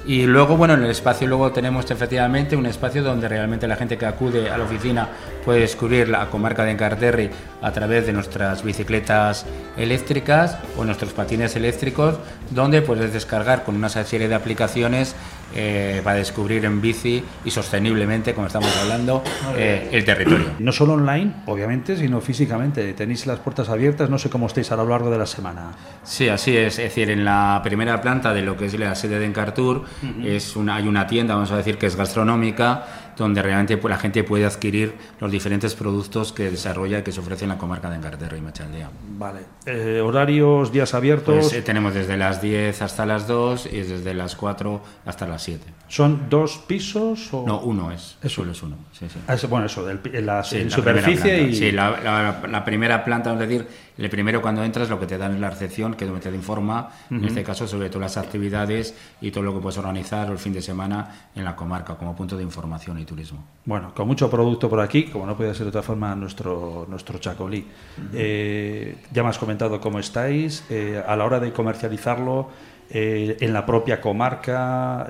Y 0.06 0.26
luego, 0.26 0.56
bueno, 0.56 0.75
en 0.75 0.84
el 0.84 0.90
espacio 0.90 1.26
luego 1.26 1.52
tenemos 1.52 1.90
efectivamente 1.90 2.56
un 2.56 2.66
espacio 2.66 3.02
donde 3.02 3.28
realmente 3.28 3.66
la 3.66 3.76
gente 3.76 3.99
que 3.99 4.06
acude 4.06 4.50
a 4.50 4.56
la 4.56 4.64
oficina 4.64 5.08
puede 5.49 5.61
descubrir 5.61 6.11
la 6.11 6.29
comarca 6.29 6.62
de 6.62 6.73
Encarterri 6.73 7.31
a 7.62 7.73
través 7.73 8.05
de 8.05 8.12
nuestras 8.12 8.62
bicicletas 8.62 9.47
eléctricas 9.79 10.59
o 10.77 10.85
nuestros 10.85 11.15
patines 11.15 11.56
eléctricos, 11.56 12.19
donde 12.50 12.83
puedes 12.83 13.15
descargar 13.15 13.65
con 13.65 13.75
una 13.75 13.89
serie 13.89 14.29
de 14.29 14.35
aplicaciones 14.35 15.17
eh, 15.55 16.03
para 16.05 16.19
descubrir 16.19 16.67
en 16.67 16.83
bici 16.83 17.25
y 17.47 17.50
sosteniblemente, 17.50 18.35
como 18.35 18.49
estamos 18.49 18.77
hablando, 18.77 19.23
eh, 19.56 19.89
el 19.91 20.05
territorio. 20.05 20.50
No 20.59 20.71
solo 20.71 20.93
online, 20.93 21.33
obviamente, 21.47 21.97
sino 21.97 22.21
físicamente. 22.21 22.93
Tenéis 22.93 23.26
las 23.26 23.38
puertas 23.38 23.71
abiertas, 23.71 24.11
no 24.11 24.19
sé 24.19 24.28
cómo 24.28 24.49
estáis 24.49 24.71
a 24.71 24.76
lo 24.76 24.87
largo 24.87 25.11
de 25.11 25.17
la 25.17 25.25
semana. 25.25 25.71
Sí, 26.02 26.28
así 26.28 26.55
es. 26.55 26.78
Es 26.78 26.85
decir, 26.90 27.09
en 27.09 27.25
la 27.25 27.62
primera 27.64 27.99
planta 28.02 28.35
de 28.35 28.43
lo 28.43 28.55
que 28.55 28.67
es 28.67 28.78
la 28.78 28.95
sede 28.95 29.19
de 29.19 29.25
Encartur 29.25 29.87
es 30.23 30.57
una, 30.57 30.76
hay 30.76 30.87
una 30.87 31.07
tienda, 31.07 31.35
vamos 31.35 31.50
a 31.52 31.57
decir, 31.57 31.78
que 31.78 31.87
es 31.87 31.97
gastronómica 31.97 33.08
donde 33.18 33.42
realmente 33.42 33.76
pues, 33.76 33.90
la 33.90 33.98
gente 33.98 34.22
puede 34.22 34.46
adquirir 34.46 34.94
los 35.20 35.30
diferentes 35.30 35.75
productos 35.75 36.32
que 36.32 36.50
desarrolla 36.50 37.00
y 37.00 37.02
que 37.02 37.12
se 37.12 37.20
ofrece 37.20 37.44
en 37.44 37.50
la 37.50 37.58
comarca 37.58 37.90
de 37.90 37.96
Encarterro 37.96 38.37
y 38.37 38.40
Machaldea. 38.40 38.90
Vale. 39.18 39.40
Eh, 39.66 40.00
¿Horarios, 40.00 40.72
días 40.72 40.94
abiertos? 40.94 41.48
Pues, 41.48 41.52
eh, 41.52 41.62
tenemos 41.62 41.94
desde 41.94 42.16
las 42.16 42.40
10 42.40 42.80
hasta 42.80 43.04
las 43.04 43.26
2 43.26 43.66
y 43.72 43.80
desde 43.80 44.14
las 44.14 44.37
4 44.37 44.80
hasta 45.04 45.26
las 45.26 45.42
7. 45.42 45.64
¿Son 45.88 46.28
dos 46.28 46.58
pisos? 46.66 47.32
O... 47.32 47.44
No, 47.46 47.60
uno 47.60 47.90
es. 47.90 48.16
Eso 48.22 48.48
es 48.48 48.62
uno. 48.62 48.76
Sí, 48.92 49.06
sí. 49.08 49.18
Ah, 49.26 49.37
bueno, 49.48 49.66
eso, 49.66 49.84
del, 49.84 50.00
la, 50.25 50.44
superficie 50.44 51.42
y... 51.42 51.54
Sí, 51.54 51.72
la, 51.72 52.40
la, 52.48 52.64
primera 52.64 53.04
planta, 53.04 53.32
es 53.32 53.38
decir, 53.38 53.66
el 53.96 54.10
primero 54.10 54.40
cuando 54.40 54.62
entras 54.62 54.88
lo 54.88 55.00
que 55.00 55.06
te 55.06 55.18
dan 55.18 55.34
es 55.34 55.40
la 55.40 55.50
recepción, 55.50 55.94
que 55.94 56.04
donde 56.04 56.20
te 56.20 56.34
informa, 56.34 56.90
en 57.10 57.25
este 57.25 57.42
caso, 57.42 57.66
sobre 57.66 57.88
todas 57.88 58.14
las 58.14 58.25
actividades 58.25 58.94
y 59.20 59.30
todo 59.30 59.42
lo 59.42 59.54
que 59.54 59.60
puedes 59.60 59.78
organizar 59.78 60.30
el 60.30 60.38
fin 60.38 60.52
de 60.52 60.62
semana 60.62 61.30
en 61.34 61.44
la 61.44 61.56
comarca 61.56 61.96
como 61.96 62.14
punto 62.14 62.37
de 62.37 62.42
información 62.42 62.98
y 62.98 63.04
turismo. 63.09 63.45
Bueno, 63.65 63.93
con 63.95 64.07
mucho 64.07 64.31
producto 64.31 64.69
por 64.69 64.81
aquí, 64.81 65.05
como 65.05 65.27
no 65.27 65.37
puede 65.37 65.55
ser 65.55 65.65
de 65.65 65.71
otra 65.71 65.83
forma 65.83 66.15
nuestro, 66.15 66.87
nuestro 66.88 67.19
chacolí. 67.19 67.67
Eh, 68.12 68.97
ya 69.12 69.23
me 69.23 69.31
has 69.31 69.38
comentado 69.38 69.81
cómo 69.81 69.99
estáis. 69.99 70.65
Eh, 70.71 71.03
a 71.05 71.17
la 71.17 71.25
hora 71.25 71.41
de 71.41 71.53
comercializarlo, 71.53 72.49
eh, 72.91 73.37
en 73.41 73.53
la 73.53 73.67
propia 73.67 74.00
comarca, 74.00 75.07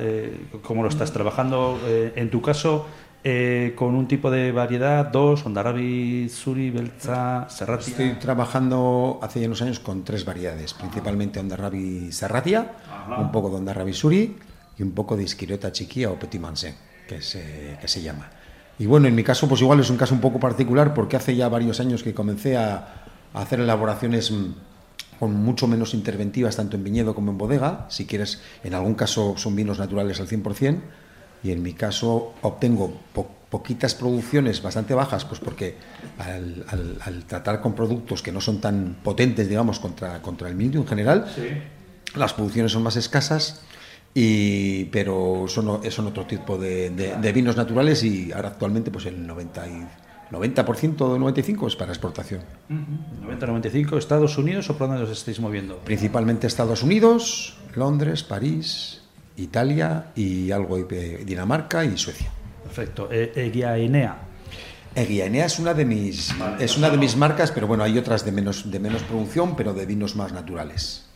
cómo 0.63 0.83
lo 0.83 0.89
estás 0.89 1.13
trabajando. 1.13 1.79
en 1.87 2.31
tu 2.31 2.41
caso, 2.41 2.87
eh, 3.25 3.75
con 3.75 3.97
un 3.97 4.07
tipo 4.07 4.31
de 4.31 4.53
variedad, 4.53 5.05
dos, 5.05 5.45
Ondarabi, 5.45 6.29
Suri, 6.29 6.71
Belza, 6.71 7.49
Serratia. 7.51 7.91
Estoy 7.91 8.13
trabajando 8.13 9.19
hace 9.21 9.41
ya 9.41 9.47
unos 9.47 9.61
años 9.61 9.81
con 9.81 10.05
tres 10.05 10.25
variedades, 10.25 10.73
principalmente 10.73 11.41
Ondarabi 11.41 12.13
Serratia, 12.13 12.77
un 13.19 13.33
poco 13.33 13.51
de 13.51 13.57
Ondarabi 13.57 13.93
Suri 13.93 14.37
y 14.79 14.83
un 14.85 14.93
poco 14.93 15.17
de 15.17 15.25
Isquirota 15.25 15.73
Chiquia 15.73 16.13
o 16.13 16.15
Petit 16.15 16.41
Manse, 16.41 16.77
que 17.09 17.23
se, 17.23 17.77
que 17.81 17.89
se 17.89 18.03
llama. 18.03 18.31
Y 18.79 18.87
bueno, 18.87 19.09
en 19.09 19.15
mi 19.15 19.25
caso, 19.25 19.49
pues 19.49 19.61
igual 19.61 19.81
es 19.81 19.91
un 19.91 19.97
caso 19.97 20.15
un 20.15 20.21
poco 20.21 20.39
particular 20.39 20.95
porque 20.95 21.17
hace 21.17 21.35
ya 21.35 21.49
varios 21.49 21.81
años 21.81 22.05
que 22.05 22.15
comencé 22.15 22.57
a, 22.57 23.07
a 23.35 23.43
hacer 23.43 23.59
elaboraciones 23.59 24.31
mm, 24.31 24.53
con 25.19 25.35
mucho 25.35 25.67
menos 25.67 25.95
interventivas, 25.95 26.57
tanto 26.57 26.77
en 26.77 26.85
viñedo 26.85 27.15
como 27.15 27.33
en 27.33 27.39
bodega. 27.39 27.87
Si 27.89 28.07
quieres, 28.07 28.41
en 28.63 28.75
algún 28.75 28.95
caso 28.95 29.35
son 29.37 29.57
vinos 29.57 29.79
naturales 29.79 30.21
al 30.21 30.29
100%, 30.29 30.81
y 31.43 31.51
en 31.53 31.63
mi 31.63 31.73
caso 31.73 32.35
obtengo 32.43 33.01
poquitas 33.51 33.95
producciones 33.95 34.63
bastante 34.63 34.95
bajas, 34.95 35.25
pues 35.25 35.41
porque 35.41 35.77
al, 36.19 37.25
tratar 37.27 37.61
con 37.61 37.75
productos 37.75 38.23
que 38.23 38.33
no 38.33 38.41
son 38.41 38.61
tan 38.61 38.99
potentes, 39.03 39.49
digamos, 39.49 39.79
contra, 39.81 40.21
contra 40.21 40.49
el 40.49 40.55
mildio 40.55 40.81
en 40.81 40.87
general, 40.87 41.27
las 42.15 42.35
producciones 42.35 42.73
son 42.73 42.83
más 42.83 42.97
escasas. 42.97 43.63
Y, 44.21 44.87
pero 44.87 45.45
son, 45.47 45.81
son 45.93 46.07
otro 46.09 46.27
tipo 46.27 46.59
de, 46.59 46.91
de, 46.91 47.33
vinos 47.33 47.57
naturales 47.57 48.03
y 48.03 48.33
ahora 48.33 48.49
actualmente 48.49 48.91
pues 48.91 49.07
el 49.07 49.25
90 49.25 49.65
90% 50.33 51.13
de 51.13 51.19
95 51.21 51.69
es 51.69 51.77
para 51.77 51.93
exportación. 51.93 52.41
90-95, 52.69 53.97
¿Estados 53.97 54.37
Unidos 54.37 54.69
o 54.71 54.77
por 54.77 54.89
dónde 54.89 55.05
os 55.05 55.11
estáis 55.11 55.39
moviendo? 55.39 55.79
Principalmente 55.85 56.49
Estados 56.49 56.83
Unidos, 56.83 57.59
Londres, 57.77 58.25
París, 58.25 59.03
Italia 59.37 60.07
y 60.17 60.51
algo 60.51 60.79
de 60.79 61.19
Dinamarca 61.19 61.85
y 61.85 61.97
Suecia. 61.97 62.29
Perfecto. 62.65 63.09
Eh, 63.13 63.31
Eguiaenea. 63.37 64.19
Eguiaenea 64.97 65.47
es 65.47 65.61
una 65.61 65.75
de 65.75 65.85
mis 65.85 66.35
es 66.59 66.77
una 66.77 66.91
de 66.91 66.97
mis 66.97 67.17
marcas, 67.17 67.53
pero 67.53 67.69
bueno, 67.69 67.85
hay 67.85 67.97
otras 67.97 68.25
de 68.25 68.33
menos 68.33 68.69
de 68.69 68.81
menos 68.81 69.05
producción, 69.05 69.55
pero 69.55 69.75
de 69.75 69.87
vinos 69.87 70.17
más 70.17 70.33
naturales. 70.33 71.07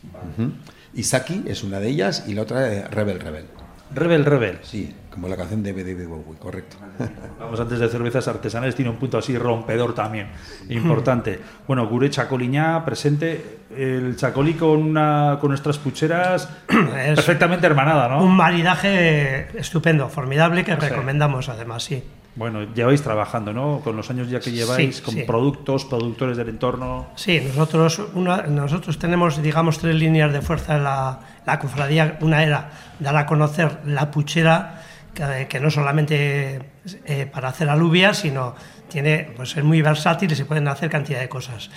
Isaki 0.93 1.43
es 1.47 1.63
una 1.63 1.79
de 1.79 1.89
ellas 1.89 2.25
y 2.27 2.33
la 2.33 2.43
otra 2.43 2.71
es 2.71 2.89
Rebel 2.91 3.19
Rebel. 3.19 3.45
Rebel 3.93 4.25
Rebel. 4.25 4.59
Sí, 4.63 4.93
como 5.09 5.27
la 5.27 5.35
canción 5.35 5.61
de 5.61 5.71
David 5.71 6.07
Bowie, 6.07 6.37
correcto. 6.39 6.77
Vamos 7.39 7.59
antes 7.59 7.79
de 7.79 7.87
cervezas 7.87 8.27
artesanales, 8.27 8.75
tiene 8.75 8.89
un 8.89 8.97
punto 8.97 9.17
así 9.17 9.37
rompedor 9.37 9.93
también, 9.93 10.27
importante. 10.69 11.39
Bueno, 11.67 11.87
Gure 11.87 12.09
Chacoliñá 12.09 12.83
presente, 12.83 13.59
el 13.75 14.15
chacolí 14.17 14.55
con, 14.55 14.81
una, 14.81 15.37
con 15.39 15.49
nuestras 15.49 15.77
pucheras 15.77 16.49
perfectamente 16.67 17.65
hermanada, 17.65 18.09
¿no? 18.09 18.23
Un 18.23 18.35
maridaje 18.35 19.47
estupendo, 19.57 20.09
formidable, 20.09 20.63
que 20.65 20.75
recomendamos 20.75 21.47
además, 21.49 21.83
sí. 21.83 22.03
Bueno, 22.35 22.63
lleváis 22.73 23.01
trabajando, 23.03 23.53
¿no? 23.53 23.81
Con 23.83 23.95
los 23.95 24.09
años 24.09 24.29
ya 24.29 24.39
que 24.39 24.51
lleváis, 24.51 25.01
con 25.01 25.15
productos, 25.27 25.85
productores 25.85 26.35
del 26.35 26.49
entorno. 26.49 27.07
Sí, 27.15 27.39
nosotros, 27.45 28.01
nosotros 28.15 28.97
tenemos, 28.97 29.41
digamos, 29.41 29.77
tres 29.77 29.95
líneas 29.95 30.33
de 30.33 30.41
fuerza 30.41 30.77
en 30.77 30.83
la, 30.83 31.19
la 31.45 31.59
cofradía. 31.59 32.17
Una 32.21 32.43
era 32.43 32.71
dar 32.99 33.15
a 33.17 33.27
conocer 33.27 33.81
la 33.85 34.09
puchera, 34.09 34.81
que, 35.13 35.59
no 35.59 35.69
solamente 35.69 36.71
eh, 37.05 37.29
para 37.31 37.49
hacer 37.49 37.69
alubias, 37.69 38.17
sino 38.17 38.55
tiene, 38.89 39.29
pues 39.35 39.55
es 39.55 39.63
muy 39.63 39.81
versátil 39.81 40.31
y 40.31 40.35
se 40.35 40.45
pueden 40.45 40.67
hacer 40.67 40.89
cantidad 40.89 41.19
de 41.19 41.29
cosas. 41.29 41.69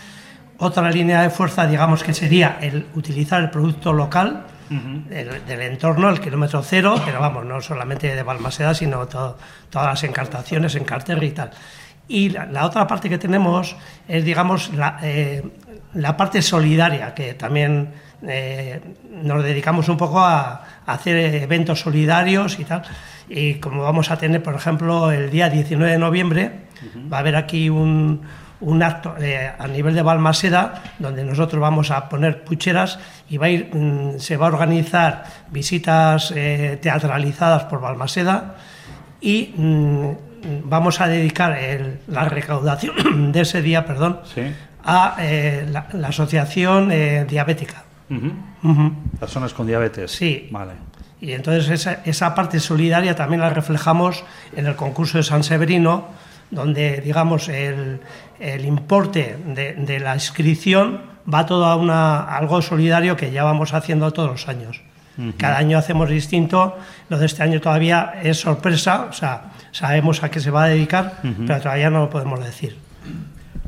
Otra 0.59 0.91
línea 0.91 1.21
de 1.23 1.31
fuerza, 1.31 1.67
digamos, 1.67 2.03
que 2.03 2.15
sería 2.15 2.59
el 2.63 2.87
utilizar 2.95 3.43
el 3.43 3.51
producto 3.51 3.93
local, 3.93 4.47
del, 4.69 5.61
entorno, 5.63 6.09
el 6.09 6.21
kilómetro 6.21 6.63
cero, 6.63 7.01
pero 7.05 7.21
vamos, 7.21 7.45
no 7.45 7.61
solamente 7.61 8.15
de 8.15 8.23
Balmaseda, 8.23 8.75
sino 8.75 9.07
todas 9.07 9.37
las 9.73 10.03
encartaciones 10.05 10.75
en 10.75 10.85
carter 10.85 11.23
y 11.23 11.31
tal. 11.31 11.51
Y 12.09 12.29
la, 12.29 12.65
otra 12.65 12.87
parte 12.87 13.09
que 13.09 13.19
tenemos 13.19 13.77
es, 14.07 14.25
digamos, 14.25 14.73
la, 14.75 14.99
eh, 15.03 15.43
la 15.95 16.17
parte 16.17 16.43
solidaria, 16.43 17.15
que 17.15 17.35
también 17.35 17.93
eh, 18.23 18.81
nos 19.11 19.43
dedicamos 19.43 19.89
un 19.89 19.97
poco 19.97 20.21
a, 20.21 20.63
hacer 20.87 21.17
eventos 21.43 21.81
solidarios 21.81 22.59
y 22.59 22.65
tal. 22.65 22.83
Y 23.29 23.55
como 23.55 23.83
vamos 23.83 24.11
a 24.11 24.17
tener, 24.17 24.43
por 24.43 24.55
ejemplo, 24.55 25.11
el 25.11 25.31
día 25.31 25.49
19 25.49 25.93
de 25.93 25.99
noviembre, 25.99 26.53
va 27.13 27.17
a 27.17 27.21
haber 27.21 27.37
aquí 27.37 27.69
un, 27.69 28.23
un 28.61 28.83
acto 28.83 29.15
eh, 29.19 29.53
a 29.59 29.67
nivel 29.67 29.95
de 29.95 30.03
Balmaseda 30.03 30.83
donde 30.99 31.25
nosotros 31.25 31.61
vamos 31.61 31.91
a 31.91 32.09
poner 32.09 32.45
pucheras 32.45 32.99
y 33.29 33.37
va 33.37 33.47
a 33.47 33.51
ir, 33.51 33.75
mm, 33.75 34.19
se 34.19 34.37
va 34.37 34.47
a 34.47 34.49
organizar 34.49 35.25
visitas 35.51 36.33
eh, 36.35 36.79
teatralizadas 36.81 37.65
por 37.65 37.81
Balmaseda 37.81 38.57
y 39.21 39.53
mm, 39.57 40.11
vamos 40.65 41.01
a 41.01 41.09
dedicar 41.09 41.59
la 42.09 42.25
recaudación 42.29 43.33
de 43.33 43.41
ese 43.41 43.63
día 43.63 43.85
perdón, 43.85 44.21
a 44.85 45.17
eh, 45.21 45.67
la, 45.71 46.09
asociación 46.09 46.91
diabética. 47.27 47.85
Personas 49.19 49.53
con 49.53 49.67
diabetes. 49.67 50.13
Sí. 50.13 50.49
Vale. 50.53 50.73
Y 51.21 51.33
entonces 51.33 51.69
esa, 51.71 52.01
esa 52.05 52.35
parte 52.35 52.61
solidaria 52.61 53.17
también 53.17 53.41
la 53.41 53.51
reflejamos 53.51 54.25
en 54.55 54.67
el 54.67 54.77
concurso 54.77 55.19
de 55.19 55.25
San 55.25 55.43
Severino, 55.43 56.07
donde 56.51 57.01
digamos 57.01 57.49
el, 57.49 58.01
el 58.41 58.65
importe 58.65 59.37
de, 59.47 60.01
la 60.01 60.15
inscripción 60.15 61.01
va 61.33 61.47
todo 61.47 61.67
a 61.67 61.77
una, 61.77 62.25
algo 62.25 62.63
solidario 62.63 63.17
que 63.17 63.31
ya 63.33 63.45
vamos 63.45 63.75
haciendo 63.75 64.13
todos 64.13 64.31
los 64.31 64.49
años. 64.49 64.81
Cada 65.39 65.57
año 65.57 65.79
hacemos 65.79 66.11
distinto, 66.11 66.77
lo 67.09 67.19
de 67.19 67.25
este 67.25 67.43
año 67.43 67.59
todavía 67.59 68.17
es 68.23 68.39
sorpresa, 68.39 69.07
o 69.09 69.15
sea, 69.15 69.53
sabemos 69.73 70.23
a 70.23 70.31
qué 70.31 70.41
se 70.41 70.51
va 70.51 70.65
a 70.65 70.69
dedicar, 70.69 71.21
pero 71.47 71.59
todavía 71.59 71.89
no 71.89 72.01
lo 72.01 72.11
podemos 72.11 72.45
decir. 72.45 72.77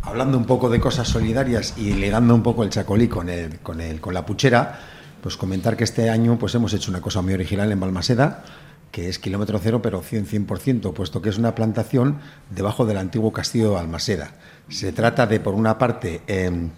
Hablando 0.02 0.36
un 0.36 0.44
poco 0.44 0.68
de 0.68 0.78
cosas 0.78 1.08
solidarias 1.08 1.74
y 1.78 1.94
ligando 1.94 2.34
un 2.34 2.42
poco 2.42 2.64
el 2.64 2.70
chacolí 2.70 3.08
con, 3.08 3.30
el, 3.30 3.60
con, 3.60 3.80
el, 3.80 3.98
con 3.98 4.12
la 4.12 4.26
puchera, 4.26 4.78
pues 5.22 5.38
comentar 5.38 5.74
que 5.74 5.84
este 5.84 6.10
año 6.10 6.38
pues 6.38 6.54
hemos 6.54 6.72
hecho 6.74 6.90
una 6.90 7.00
cosa 7.00 7.22
muy 7.22 7.32
original 7.32 7.72
en 7.72 7.80
Balmaseda, 7.80 8.44
que 8.92 9.08
es 9.08 9.18
kilómetro 9.18 9.58
cero, 9.62 9.82
pero 9.82 10.02
100%, 10.02 10.46
100%, 10.46 10.92
puesto 10.92 11.20
que 11.22 11.28
es 11.28 11.38
una 11.38 11.54
plantación 11.54 12.20
debajo 12.50 12.86
del 12.86 12.96
antiguo 12.98 13.32
castillo 13.32 13.72
de 13.72 13.78
Almaseda. 13.78 14.32
Se 14.68 14.92
trata 14.92 15.26
de, 15.26 15.40
por 15.40 15.54
una 15.54 15.78
parte, 15.78 16.22
em, 16.26 16.70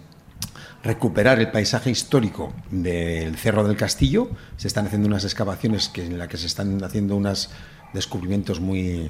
recuperar 0.83 1.39
el 1.39 1.51
paisaje 1.51 1.89
histórico 1.89 2.53
del 2.69 3.37
Cerro 3.37 3.63
del 3.67 3.77
Castillo. 3.77 4.29
Se 4.57 4.67
están 4.67 4.87
haciendo 4.87 5.07
unas 5.07 5.23
excavaciones 5.23 5.89
que, 5.89 6.05
en 6.05 6.17
las 6.17 6.27
que 6.27 6.37
se 6.37 6.47
están 6.47 6.83
haciendo 6.83 7.15
unos 7.15 7.49
descubrimientos 7.93 8.59
muy, 8.59 9.09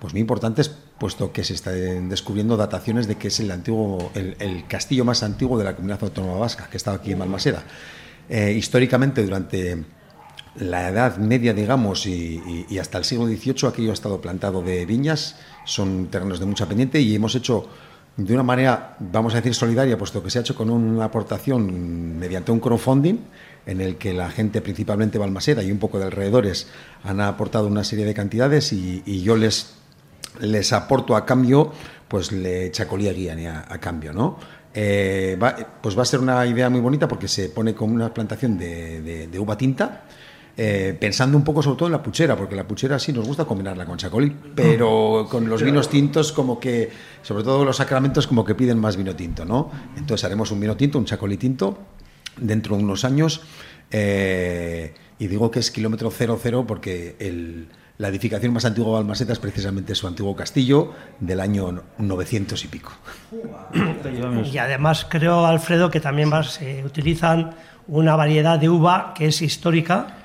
pues 0.00 0.12
muy 0.12 0.20
importantes, 0.20 0.68
puesto 0.98 1.32
que 1.32 1.44
se 1.44 1.54
están 1.54 2.08
descubriendo 2.08 2.56
dataciones 2.56 3.08
de 3.08 3.16
que 3.16 3.28
es 3.28 3.40
el, 3.40 3.50
antiguo, 3.50 4.10
el, 4.14 4.66
castillo 4.68 5.04
más 5.04 5.22
antiguo 5.22 5.58
de 5.58 5.64
la 5.64 5.74
comunidad 5.74 6.02
autónoma 6.02 6.38
vasca, 6.38 6.68
que 6.70 6.76
estaba 6.76 6.98
aquí 6.98 7.12
en 7.12 7.18
Balmaseda. 7.18 7.64
Eh, 8.28 8.52
históricamente, 8.52 9.22
durante 9.22 9.84
la 10.56 10.88
edad 10.88 11.16
media, 11.18 11.52
digamos, 11.52 12.06
y, 12.06 12.66
hasta 12.80 12.98
el 12.98 13.04
siglo 13.04 13.26
XVIII 13.26 13.68
aquello 13.68 13.90
ha 13.90 13.94
estado 13.94 14.20
plantado 14.20 14.62
de 14.62 14.86
viñas, 14.86 15.36
son 15.64 16.06
terrenos 16.06 16.40
de 16.40 16.46
mucha 16.46 16.66
pendiente 16.66 17.00
y 17.00 17.14
hemos 17.14 17.34
hecho 17.34 17.68
de 18.16 18.34
una 18.34 18.42
manera, 18.42 18.96
vamos 18.98 19.34
a 19.34 19.36
decir, 19.36 19.54
solidaria, 19.54 19.96
puesto 19.96 20.22
que 20.22 20.30
se 20.30 20.38
ha 20.38 20.40
hecho 20.40 20.56
con 20.56 20.70
una 20.70 21.04
aportación 21.04 22.18
mediante 22.18 22.50
un 22.50 22.58
crowdfunding 22.58 23.16
en 23.64 23.80
el 23.80 23.96
que 23.96 24.12
la 24.12 24.30
gente, 24.30 24.60
principalmente 24.60 25.18
Balmaseda 25.18 25.62
y 25.62 25.70
un 25.70 25.78
poco 25.78 25.98
de 25.98 26.06
alrededores, 26.06 26.66
han 27.04 27.20
aportado 27.20 27.68
una 27.68 27.84
serie 27.84 28.04
de 28.04 28.14
cantidades 28.14 28.72
y, 28.72 29.22
yo 29.22 29.36
les, 29.36 29.74
les 30.40 30.72
aporto 30.72 31.14
a 31.14 31.24
cambio, 31.24 31.72
pues 32.08 32.32
le 32.32 32.72
chacolía 32.72 33.12
guía 33.12 33.36
a, 33.68 33.72
a 33.72 33.78
cambio, 33.78 34.12
¿no? 34.12 34.38
Eh, 34.74 35.38
pues 35.80 35.96
va 35.96 36.02
a 36.02 36.04
ser 36.04 36.20
una 36.20 36.44
idea 36.46 36.68
muy 36.70 36.80
bonita 36.80 37.06
porque 37.06 37.28
se 37.28 37.48
pone 37.48 37.74
con 37.74 37.90
una 37.90 38.12
plantación 38.12 38.58
de 38.58 39.38
uva 39.38 39.56
tinta 39.56 40.04
eh, 40.60 40.96
pensando 40.98 41.38
un 41.38 41.44
poco 41.44 41.62
sobre 41.62 41.78
todo 41.78 41.86
en 41.86 41.92
la 41.92 42.02
puchera, 42.02 42.34
porque 42.34 42.56
la 42.56 42.66
puchera 42.66 42.98
sí 42.98 43.12
nos 43.12 43.24
gusta 43.24 43.44
combinarla 43.44 43.86
con 43.86 43.96
chacolí, 43.96 44.34
pero 44.56 45.28
con 45.30 45.48
los 45.48 45.62
vinos 45.62 45.88
tintos 45.88 46.32
como 46.32 46.58
que, 46.58 46.90
sobre 47.22 47.44
todo 47.44 47.64
los 47.64 47.76
sacramentos 47.76 48.26
como 48.26 48.44
que 48.44 48.56
piden 48.56 48.76
más 48.76 48.96
vino 48.96 49.14
tinto, 49.14 49.44
¿no? 49.44 49.70
Entonces 49.96 50.24
haremos 50.24 50.50
un 50.50 50.58
vino 50.58 50.76
tinto, 50.76 50.98
un 50.98 51.04
chacolí 51.04 51.36
tinto, 51.36 51.78
dentro 52.36 52.76
de 52.76 52.82
unos 52.82 53.04
años, 53.04 53.42
eh, 53.92 54.94
y 55.20 55.28
digo 55.28 55.48
que 55.48 55.60
es 55.60 55.70
kilómetro 55.70 56.10
cero 56.10 56.36
cero 56.42 56.64
porque 56.66 57.14
la 57.98 58.08
edificación 58.08 58.52
más 58.52 58.64
antigua 58.64 58.94
de 58.94 58.98
Almaseta 59.02 59.34
es 59.34 59.38
precisamente 59.38 59.94
su 59.94 60.08
antiguo 60.08 60.34
castillo 60.34 60.92
del 61.20 61.38
año 61.38 61.84
900 61.98 62.64
y 62.64 62.66
pico. 62.66 62.90
Y 64.52 64.58
además 64.58 65.06
creo, 65.08 65.46
Alfredo, 65.46 65.88
que 65.88 66.00
también 66.00 66.32
se 66.42 66.82
utilizan 66.84 67.54
una 67.86 68.16
variedad 68.16 68.58
de 68.58 68.68
uva 68.68 69.14
que 69.16 69.26
es 69.26 69.40
histórica 69.40 70.18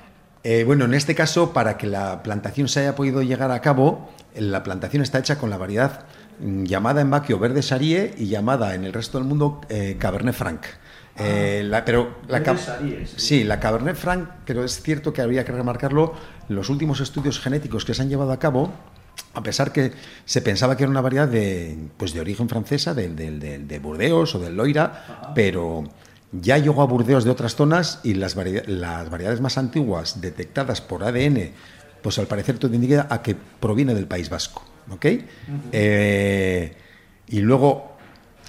eh, 0.46 0.62
bueno, 0.64 0.84
en 0.84 0.92
este 0.92 1.14
caso, 1.14 1.54
para 1.54 1.78
que 1.78 1.86
la 1.86 2.22
plantación 2.22 2.68
se 2.68 2.80
haya 2.80 2.94
podido 2.94 3.22
llegar 3.22 3.50
a 3.50 3.62
cabo, 3.62 4.10
la 4.36 4.62
plantación 4.62 5.02
está 5.02 5.18
hecha 5.18 5.38
con 5.38 5.48
la 5.48 5.56
variedad 5.56 6.04
mm, 6.38 6.64
llamada 6.64 7.00
en 7.00 7.08
Baquio 7.08 7.38
Verde 7.38 7.62
Sarie 7.62 8.14
y 8.18 8.26
llamada 8.26 8.74
en 8.74 8.84
el 8.84 8.92
resto 8.92 9.16
del 9.16 9.26
mundo 9.26 9.62
eh, 9.70 9.96
Cabernet 9.98 10.34
Franc. 10.34 10.60
Eh, 11.16 11.70
ah, 11.72 11.82
pero 11.86 12.18
la 12.28 12.42
sí. 13.16 13.44
la 13.44 13.58
Cabernet 13.58 13.96
Franc, 13.96 14.28
pero 14.44 14.64
es 14.64 14.82
cierto 14.82 15.14
que 15.14 15.22
habría 15.22 15.46
que 15.46 15.52
remarcarlo, 15.52 16.12
los 16.48 16.68
últimos 16.68 17.00
estudios 17.00 17.40
genéticos 17.40 17.86
que 17.86 17.94
se 17.94 18.02
han 18.02 18.10
llevado 18.10 18.32
a 18.32 18.38
cabo, 18.38 18.70
a 19.32 19.42
pesar 19.42 19.72
que 19.72 19.92
se 20.26 20.42
pensaba 20.42 20.76
que 20.76 20.82
era 20.82 20.90
una 20.90 21.00
variedad 21.00 21.28
de, 21.28 21.78
pues 21.96 22.12
de 22.12 22.20
origen 22.20 22.50
francesa, 22.50 22.92
de, 22.92 23.08
de 23.08 23.78
Burdeos 23.78 24.34
o 24.34 24.40
del 24.40 24.56
Loira, 24.56 25.32
pero 25.34 25.84
ya 26.40 26.58
llegó 26.58 26.82
a 26.82 26.86
Burdeos 26.86 27.24
de 27.24 27.30
otras 27.30 27.54
zonas 27.54 28.00
y 28.02 28.14
las, 28.14 28.34
variedades 28.34 29.40
más 29.40 29.58
antiguas 29.58 30.20
detectadas 30.20 30.80
por 30.80 31.04
ADN, 31.04 31.50
pues 32.02 32.18
al 32.18 32.26
parecer 32.26 32.58
todo 32.58 32.74
indica 32.74 33.06
a 33.10 33.22
que 33.22 33.34
proviene 33.34 33.94
del 33.94 34.06
País 34.06 34.28
Vasco. 34.28 34.62
¿ok? 34.90 35.06
Eh, 35.72 36.76
y 37.28 37.40
luego, 37.40 37.96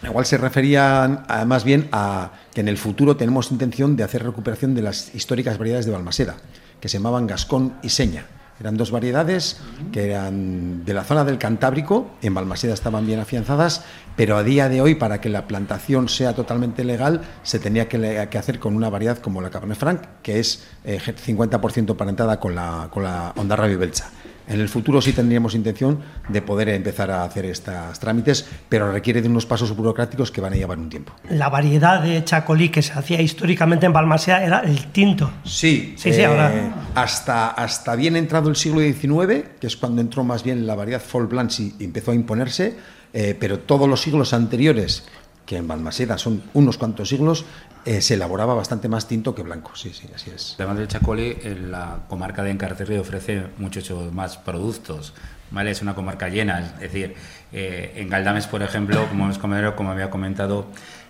igual 0.04 0.26
se 0.26 0.38
refería 0.38 1.26
más 1.46 1.64
bien 1.64 1.88
a 1.92 2.32
que 2.54 2.62
en 2.62 2.68
el 2.68 2.78
futuro 2.78 3.16
tenemos 3.18 3.52
intención 3.52 3.96
de 3.96 4.04
hacer 4.04 4.24
recuperación 4.24 4.76
de 4.76 4.82
las 4.82 5.14
históricas 5.14 5.58
variedades 5.58 5.86
de 5.86 5.92
Balmaseda, 5.92 6.38
que 6.80 6.90
se 6.90 6.98
llamaban 6.98 7.28
Gascón 7.28 7.76
y 7.82 7.90
Seña. 7.90 8.26
Eran 8.60 8.78
dos 8.78 8.90
variedades 8.92 9.60
que 9.92 10.12
eran 10.12 10.86
de 10.86 10.94
la 10.94 11.04
zona 11.04 11.26
del 11.26 11.38
Cantábrico, 11.38 12.12
en 12.22 12.34
Balmaseda 12.34 12.74
estaban 12.74 13.06
bien 13.06 13.20
afianzadas, 13.20 13.84
pero 14.16 14.38
a 14.38 14.44
día 14.44 14.70
de 14.70 14.80
hoy, 14.80 14.96
para 14.96 15.20
que 15.20 15.28
la 15.28 15.46
plantación 15.46 16.08
sea 16.08 16.34
totalmente 16.34 16.86
legal, 16.86 17.22
se 17.44 17.60
tenía 17.60 17.90
que, 17.90 18.30
hacer 18.38 18.60
con 18.60 18.76
una 18.76 18.90
variedad 18.90 19.18
como 19.18 19.42
la 19.42 19.50
Cabernet 19.50 19.78
Franc, 19.78 20.02
que 20.22 20.40
es 20.40 20.64
50% 20.86 21.92
eh, 21.92 21.96
parentada 21.96 22.40
con 22.40 22.56
la, 22.56 22.88
con 22.92 23.04
la 23.04 23.34
Ondarra 23.36 23.68
Belcha. 23.68 24.10
En 24.48 24.60
el 24.60 24.70
futuro 24.70 25.02
sí 25.02 25.14
tendríamos 25.14 25.56
intención 25.56 26.00
de 26.30 26.42
poder 26.42 26.70
empezar 26.70 27.10
a 27.12 27.24
hacer 27.24 27.46
estos 27.46 28.00
trámites, 28.00 28.46
pero 28.70 28.92
requiere 28.92 29.22
de 29.22 29.28
unos 29.28 29.46
pasos 29.46 29.76
burocráticos 29.76 30.32
que 30.32 30.42
van 30.42 30.54
a 30.54 30.56
llevar 30.56 30.78
un 30.78 30.90
tiempo. 30.90 31.14
La 31.30 31.50
variedad 31.50 32.02
de 32.02 32.24
chacolí 32.24 32.70
que 32.70 32.82
se 32.82 32.94
hacía 32.94 33.22
históricamente 33.22 33.86
en 33.86 33.94
Balmasea 33.94 34.44
era 34.44 34.60
el 34.60 34.88
tinto. 34.88 35.32
Sí, 35.44 35.96
sí, 35.98 36.14
sí 36.14 36.24
ahora. 36.24 36.54
Eh, 36.54 36.72
hasta, 36.94 37.50
hasta 37.50 37.96
bien 37.96 38.16
entrado 38.16 38.50
el 38.50 38.56
siglo 38.56 38.82
XIX, 38.82 39.46
que 39.60 39.68
es 39.68 39.76
cuando 39.76 40.02
entró 40.02 40.24
más 40.24 40.44
bien 40.44 40.68
la 40.68 40.76
variedad 40.76 41.02
Fall 41.02 41.28
Blanche 41.28 41.72
y 41.80 41.84
empezó 41.84 42.12
a 42.12 42.16
imponerse, 42.16 42.76
eh, 43.14 43.36
pero 43.40 43.60
todos 43.60 43.90
los 43.90 44.02
siglos 44.02 44.34
anteriores 44.34 45.06
que 45.46 45.58
en 45.58 45.68
Balmaseda 45.68 46.18
son 46.18 46.44
unos 46.54 46.78
cuantos 46.78 47.10
siglos, 47.10 47.46
eh, 47.86 48.02
se 48.02 48.16
elaboraba 48.16 48.54
bastante 48.54 48.88
más 48.90 49.08
tinto 49.08 49.36
que 49.36 49.44
blanco. 49.44 49.76
Sí, 49.76 49.92
sí, 49.94 50.10
así 50.14 50.32
es. 50.32 50.56
Además 50.58 50.78
del 50.78 50.88
Chacolí, 50.88 51.38
la 51.70 52.00
comarca 52.08 52.44
de 52.44 52.52
Encarterri 52.52 52.98
ofrece 52.98 53.44
muchos 53.58 53.92
más 54.14 54.38
productos. 54.38 55.14
¿vale? 55.52 55.72
Es 55.72 55.82
una 55.82 55.94
comarca 55.94 56.30
llena, 56.30 56.60
es 56.60 56.80
decir, 56.80 57.16
eh, 57.54 57.94
en 57.96 58.10
Galdames, 58.10 58.48
por 58.48 58.64
ejemplo, 58.64 59.08
como, 59.08 59.30
como 59.76 59.92
había 59.92 60.10
comentado, 60.10 60.66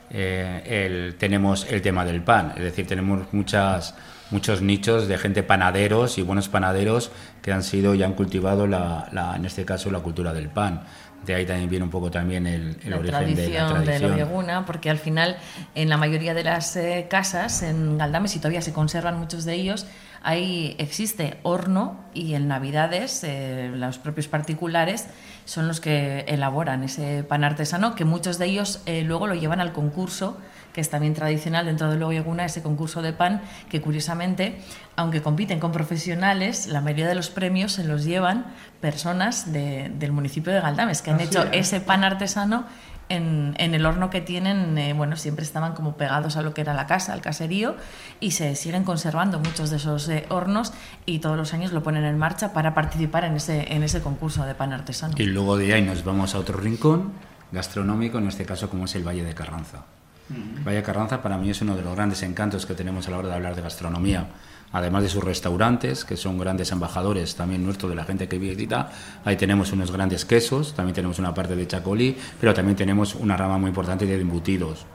eh, 0.10 1.14
tenemos 1.18 1.66
el 1.70 1.82
tema 1.82 2.06
del 2.06 2.22
pan, 2.22 2.54
es 2.58 2.64
decir, 2.64 2.86
tenemos 2.86 3.32
muchas 3.32 3.96
muchos 4.32 4.62
nichos 4.62 5.08
de 5.08 5.18
gente 5.18 5.44
panaderos 5.44 6.18
y 6.18 6.22
buenos 6.22 6.50
panaderos 6.50 7.12
que 7.42 7.52
han 7.52 7.64
sido 7.64 7.94
y 7.96 8.04
han 8.04 8.14
cultivado 8.14 8.68
la, 8.68 9.34
en 9.36 9.46
este 9.46 9.66
caso 9.66 9.92
la 9.92 10.00
cultura 10.00 10.34
del 10.34 10.50
pan 10.50 10.82
de 11.26 11.36
ahí 11.36 11.46
también 11.46 11.70
viene 11.70 11.84
un 11.84 11.92
poco 11.92 12.12
también 12.12 12.46
el, 12.46 12.76
origen 12.94 13.36
de 13.36 13.50
la 13.60 13.68
tradición. 13.68 14.16
de 14.16 14.64
porque 14.66 14.90
al 14.90 15.00
final 15.00 15.38
en 15.74 15.90
la 15.90 15.98
mayoría 15.98 16.34
de 16.34 16.44
las 16.44 16.76
eh, 16.76 17.08
casas 17.10 17.64
en 17.64 17.98
Galdames, 17.98 18.36
y 18.36 18.40
todavía 18.40 18.62
se 18.62 18.74
conservan 18.74 19.20
muchos 19.20 19.46
de 19.46 19.56
ellos, 19.56 19.88
ahí 20.22 20.76
existe 20.78 21.38
horno 21.44 22.00
y 22.14 22.34
en 22.34 22.48
Navidades 22.48 23.24
eh, 23.24 23.72
los 23.74 23.98
propios 23.98 24.28
particulares 24.28 25.08
son 25.46 25.68
los 25.68 25.80
que 25.80 26.26
elaboran 26.28 26.84
ese 26.84 27.24
pan 27.24 27.44
artesano, 27.44 27.96
que 27.96 28.06
muchos 28.06 28.38
de 28.38 28.46
ellos 28.46 28.82
eh, 28.86 29.04
luego 29.04 29.28
lo 29.28 29.36
llevan 29.36 29.62
al 29.62 29.74
concurso 29.74 30.38
que 30.76 30.82
es 30.82 30.90
también 30.90 31.14
tradicional 31.14 31.68
dentro 31.68 31.90
de 31.90 31.96
Loyeguna, 31.96 32.44
ese 32.44 32.62
concurso 32.62 33.02
de 33.02 33.14
pan, 33.14 33.42
que 33.70 33.80
curiosamente, 33.80 34.58
aunque 34.98 35.22
compiten 35.22 35.62
con 35.62 35.72
profesionales, 35.72 36.68
la 36.68 36.82
mayoría 36.82 37.08
de 37.08 37.16
los 37.16 37.30
premios 37.30 37.72
se 37.72 37.86
los 37.86 38.04
llevan 38.04 38.48
personas 38.82 39.54
del 39.54 40.12
municipio 40.12 40.52
de 40.52 40.60
Galdames, 40.60 41.02
que 41.02 41.12
han 41.12 41.22
hecho 41.22 41.46
ese 41.54 41.80
pan 41.80 42.04
artesano 42.04 42.66
en, 43.08 43.56
el 43.58 43.86
horno 43.86 44.10
que 44.10 44.20
tienen, 44.20 44.78
eh, 44.78 44.92
bueno, 44.92 45.16
siempre 45.16 45.46
estaban 45.46 45.76
como 45.76 45.96
pegados 45.96 46.36
a 46.36 46.42
lo 46.42 46.54
que 46.54 46.60
era 46.60 46.74
la 46.74 46.88
casa, 46.88 47.14
al 47.14 47.22
caserío, 47.22 47.78
y 48.20 48.32
se 48.32 48.54
siguen 48.58 48.84
conservando 48.84 49.40
muchos 49.40 49.70
de 49.70 49.78
esos 49.78 50.10
eh, 50.10 50.26
hornos 50.28 50.74
y 51.06 51.20
todos 51.20 51.38
los 51.38 51.54
años 51.54 51.72
lo 51.72 51.84
ponen 51.84 52.04
en 52.04 52.18
marcha 52.18 52.52
para 52.52 52.74
participar 52.74 53.24
en 53.24 53.38
ese, 53.38 53.74
en 53.74 53.82
ese 53.84 54.02
concurso 54.02 54.44
de 54.44 54.56
pan 54.56 54.74
artesano. 54.74 55.16
Y 55.18 55.26
luego 55.28 55.56
de 55.56 55.74
ahí 55.74 55.84
nos 55.84 56.04
vamos 56.04 56.36
a 56.36 56.40
otro 56.40 56.58
rincón 56.58 57.14
gastronómico, 57.54 58.18
en 58.18 58.28
este 58.28 58.44
caso 58.44 58.70
como 58.70 58.86
es 58.86 58.96
el 58.96 59.08
Valle 59.08 59.24
de 59.24 59.34
Carranza. 59.34 59.86
Valle 60.30 60.82
Carranza 60.82 61.22
para 61.22 61.38
mí 61.38 61.50
es 61.50 61.62
uno 61.62 61.76
de 61.76 61.84
los 61.84 61.96
grandes 61.96 62.24
encantos 62.24 62.66
que 62.66 62.74
tenemos 62.74 63.08
a 63.08 63.12
la 63.12 63.18
hora 63.20 63.30
de 63.30 63.36
hablar 63.36 63.56
de 63.56 63.62
gastronomía. 63.62 64.28
Además 64.72 65.04
de 65.04 65.10
sus 65.10 65.24
restaurantes, 65.24 66.04
que 66.04 66.18
son 66.18 66.38
grandes 66.38 66.72
embajadores 66.72 67.36
también 67.36 67.64
nuestros 67.64 67.90
de 67.90 67.96
la 67.96 68.04
gente 68.04 68.28
que 68.28 68.38
visita, 68.38 68.92
ahí 69.24 69.38
tenemos 69.38 69.72
unos 69.72 69.92
grandes 69.92 70.26
quesos, 70.26 70.74
también 70.74 70.96
tenemos 70.96 71.20
una 71.20 71.34
parte 71.34 71.56
de 71.56 71.68
chacolí, 71.68 72.18
pero 72.40 72.54
también 72.54 72.76
tenemos 72.76 73.16
una 73.16 73.38
rama 73.38 73.58
muy 73.58 73.70
importante 73.70 74.06
de 74.06 74.20
embutidos. 74.20 74.86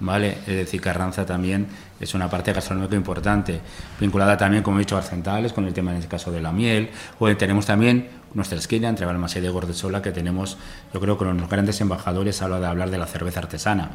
¿vale? 0.00 0.38
Es 0.46 0.56
decir, 0.56 0.80
Carranza 0.80 1.24
también 1.24 1.68
es 2.00 2.14
una 2.14 2.28
parte 2.28 2.52
gastronómica 2.52 2.96
importante, 2.96 3.60
vinculada 4.00 4.36
también, 4.36 4.62
como 4.62 4.78
he 4.78 4.80
dicho, 4.80 4.96
a 4.96 4.98
Arcentales, 4.98 5.52
con 5.52 5.66
el 5.66 5.72
tema 5.72 5.92
en 5.92 5.98
este 5.98 6.08
caso 6.08 6.32
de 6.32 6.40
la 6.40 6.52
miel, 6.52 6.90
o 7.18 7.34
tenemos 7.36 7.66
también 7.66 8.08
nuestra 8.34 8.58
esquina 8.58 8.88
entre 8.88 9.06
Balmaseda 9.06 9.46
y 9.46 9.50
Gordesola, 9.50 10.02
que 10.02 10.10
tenemos, 10.10 10.56
yo 10.92 11.00
creo, 11.00 11.16
con 11.16 11.36
los 11.36 11.48
grandes 11.48 11.80
embajadores 11.80 12.42
a 12.42 12.48
la 12.48 12.56
hora 12.56 12.66
de 12.66 12.70
hablar 12.70 12.90
de 12.90 12.98
la 12.98 13.06
cerveza 13.06 13.40
artesana. 13.40 13.90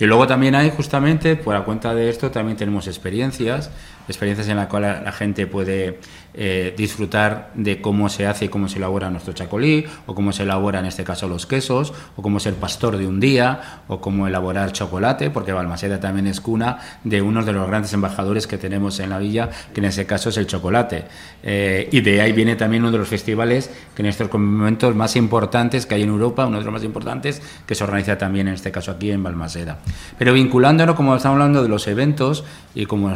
Y 0.00 0.06
luego 0.06 0.26
también 0.26 0.54
hay, 0.54 0.70
justamente, 0.70 1.36
por 1.36 1.54
la 1.54 1.64
cuenta 1.64 1.94
de 1.94 2.08
esto, 2.08 2.30
también 2.30 2.56
tenemos 2.56 2.86
experiencias, 2.86 3.70
experiencias 4.08 4.48
en 4.48 4.56
las 4.56 4.66
cuales 4.66 5.02
la 5.02 5.12
gente 5.12 5.46
puede 5.46 6.00
eh, 6.34 6.74
disfrutar 6.76 7.50
de 7.54 7.80
cómo 7.80 8.08
se 8.08 8.26
hace 8.26 8.46
y 8.46 8.48
cómo 8.48 8.68
se 8.68 8.78
elabora 8.78 9.10
nuestro 9.10 9.32
chacolí, 9.32 9.84
o 10.06 10.14
cómo 10.14 10.32
se 10.32 10.44
elabora 10.44 10.78
en 10.78 10.86
este 10.86 11.04
caso 11.04 11.28
los 11.28 11.46
quesos, 11.46 11.92
o 12.16 12.22
cómo 12.22 12.38
es 12.38 12.46
el 12.46 12.54
pastor 12.54 12.96
de 12.96 13.06
un 13.06 13.20
día, 13.20 13.82
o 13.88 14.00
cómo 14.00 14.26
elaborar 14.26 14.72
chocolate, 14.72 15.30
porque 15.30 15.52
Balmaseda 15.52 16.00
también 16.00 16.26
es 16.26 16.40
cuna 16.40 16.78
de 17.04 17.22
uno 17.22 17.44
de 17.44 17.52
los 17.52 17.66
grandes 17.66 17.92
embajadores 17.92 18.46
que 18.46 18.56
tenemos 18.56 19.00
en 19.00 19.10
la 19.10 19.18
villa, 19.18 19.50
que 19.74 19.80
en 19.80 19.86
ese 19.86 20.06
caso 20.06 20.30
es 20.30 20.36
el 20.36 20.46
chocolate. 20.46 21.04
Eh, 21.42 21.88
y 21.92 22.00
de 22.00 22.20
ahí 22.20 22.32
viene 22.32 22.56
también 22.56 22.82
uno 22.82 22.92
de 22.92 22.98
los 22.98 23.08
festivales 23.08 23.70
que 23.94 24.02
en 24.02 24.06
estos 24.06 24.32
momentos 24.32 24.94
más 24.94 25.16
importantes 25.16 25.86
que 25.86 25.96
hay 25.96 26.02
en 26.02 26.08
Europa, 26.10 26.46
uno 26.46 26.58
de 26.58 26.64
los 26.64 26.72
más 26.72 26.84
importantes, 26.84 27.42
que 27.66 27.74
se 27.74 27.84
organiza 27.84 28.16
también 28.16 28.48
en 28.48 28.54
este 28.54 28.70
caso 28.70 28.92
aquí 28.92 29.10
en 29.10 29.22
Balmaseda. 29.22 29.78
Pero 30.18 30.32
vinculándolo, 30.32 30.94
como 30.94 31.16
estamos 31.16 31.34
hablando 31.34 31.62
de 31.62 31.68
los 31.68 31.86
eventos, 31.88 32.44
y 32.74 32.86
como 32.86 33.12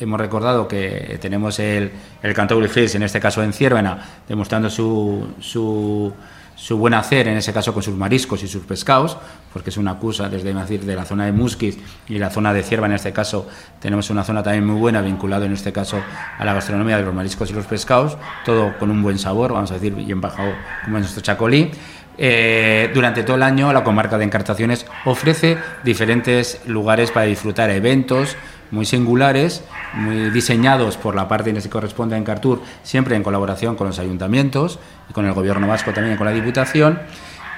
hemos 0.00 0.20
recordado 0.20 0.31
que 0.68 1.18
tenemos 1.20 1.58
el, 1.58 1.90
el 2.22 2.34
Cantor 2.34 2.68
en 2.74 3.02
este 3.02 3.20
caso 3.20 3.42
en 3.42 3.52
Ciervena, 3.52 3.98
demostrando 4.28 4.70
su, 4.70 5.34
su, 5.40 6.12
buen 6.76 6.94
hacer, 6.94 7.28
en 7.28 7.36
ese 7.36 7.52
caso 7.52 7.74
con 7.74 7.82
sus 7.82 7.94
mariscos 7.94 8.42
y 8.42 8.48
sus 8.48 8.64
pescados, 8.64 9.18
porque 9.52 9.70
es 9.70 9.76
una 9.76 9.92
acusa 9.92 10.28
desde 10.28 10.54
decir, 10.54 10.84
de 10.84 10.94
la 10.94 11.04
zona 11.04 11.26
de 11.26 11.32
Musquis 11.32 11.78
y 12.08 12.18
la 12.18 12.30
zona 12.30 12.54
de 12.54 12.62
Cierva, 12.62 12.86
en 12.86 12.92
este 12.92 13.12
caso 13.12 13.46
tenemos 13.80 14.08
una 14.10 14.24
zona 14.24 14.42
también 14.42 14.66
muy 14.66 14.80
buena, 14.80 15.02
vinculada 15.02 15.46
en 15.46 15.52
este 15.52 15.72
caso 15.72 16.00
a 16.38 16.44
la 16.44 16.54
gastronomía 16.54 16.96
de 16.96 17.02
los 17.02 17.14
mariscos 17.14 17.50
y 17.50 17.52
los 17.52 17.66
pescados, 17.66 18.16
todo 18.44 18.78
con 18.78 18.90
un 18.90 19.02
buen 19.02 19.18
sabor, 19.18 19.52
vamos 19.52 19.70
a 19.70 19.74
decir, 19.74 19.94
bien 19.94 20.20
bajado 20.20 20.52
como 20.84 20.96
en 20.96 21.02
nuestro 21.02 21.22
chacolí. 21.22 21.70
Eh, 22.18 22.90
durante 22.92 23.22
todo 23.22 23.36
el 23.36 23.42
año 23.42 23.72
la 23.72 23.82
comarca 23.82 24.18
de 24.18 24.24
Encartaciones 24.24 24.86
ofrece 25.06 25.56
diferentes 25.82 26.60
lugares 26.66 27.10
para 27.10 27.26
disfrutar 27.26 27.70
eventos, 27.70 28.36
muy 28.72 28.84
singulares, 28.84 29.62
muy 29.94 30.30
diseñados 30.30 30.96
por 30.96 31.14
la 31.14 31.28
parte 31.28 31.54
que 31.54 31.60
se 31.60 31.70
corresponde 31.70 32.16
a 32.16 32.18
Encartur, 32.18 32.60
siempre 32.82 33.14
en 33.14 33.22
colaboración 33.22 33.76
con 33.76 33.86
los 33.86 34.00
ayuntamientos 34.00 34.80
y 35.08 35.12
con 35.12 35.26
el 35.26 35.32
gobierno 35.32 35.68
vasco 35.68 35.92
también, 35.92 36.16
con 36.16 36.26
la 36.26 36.32
Diputación. 36.32 36.98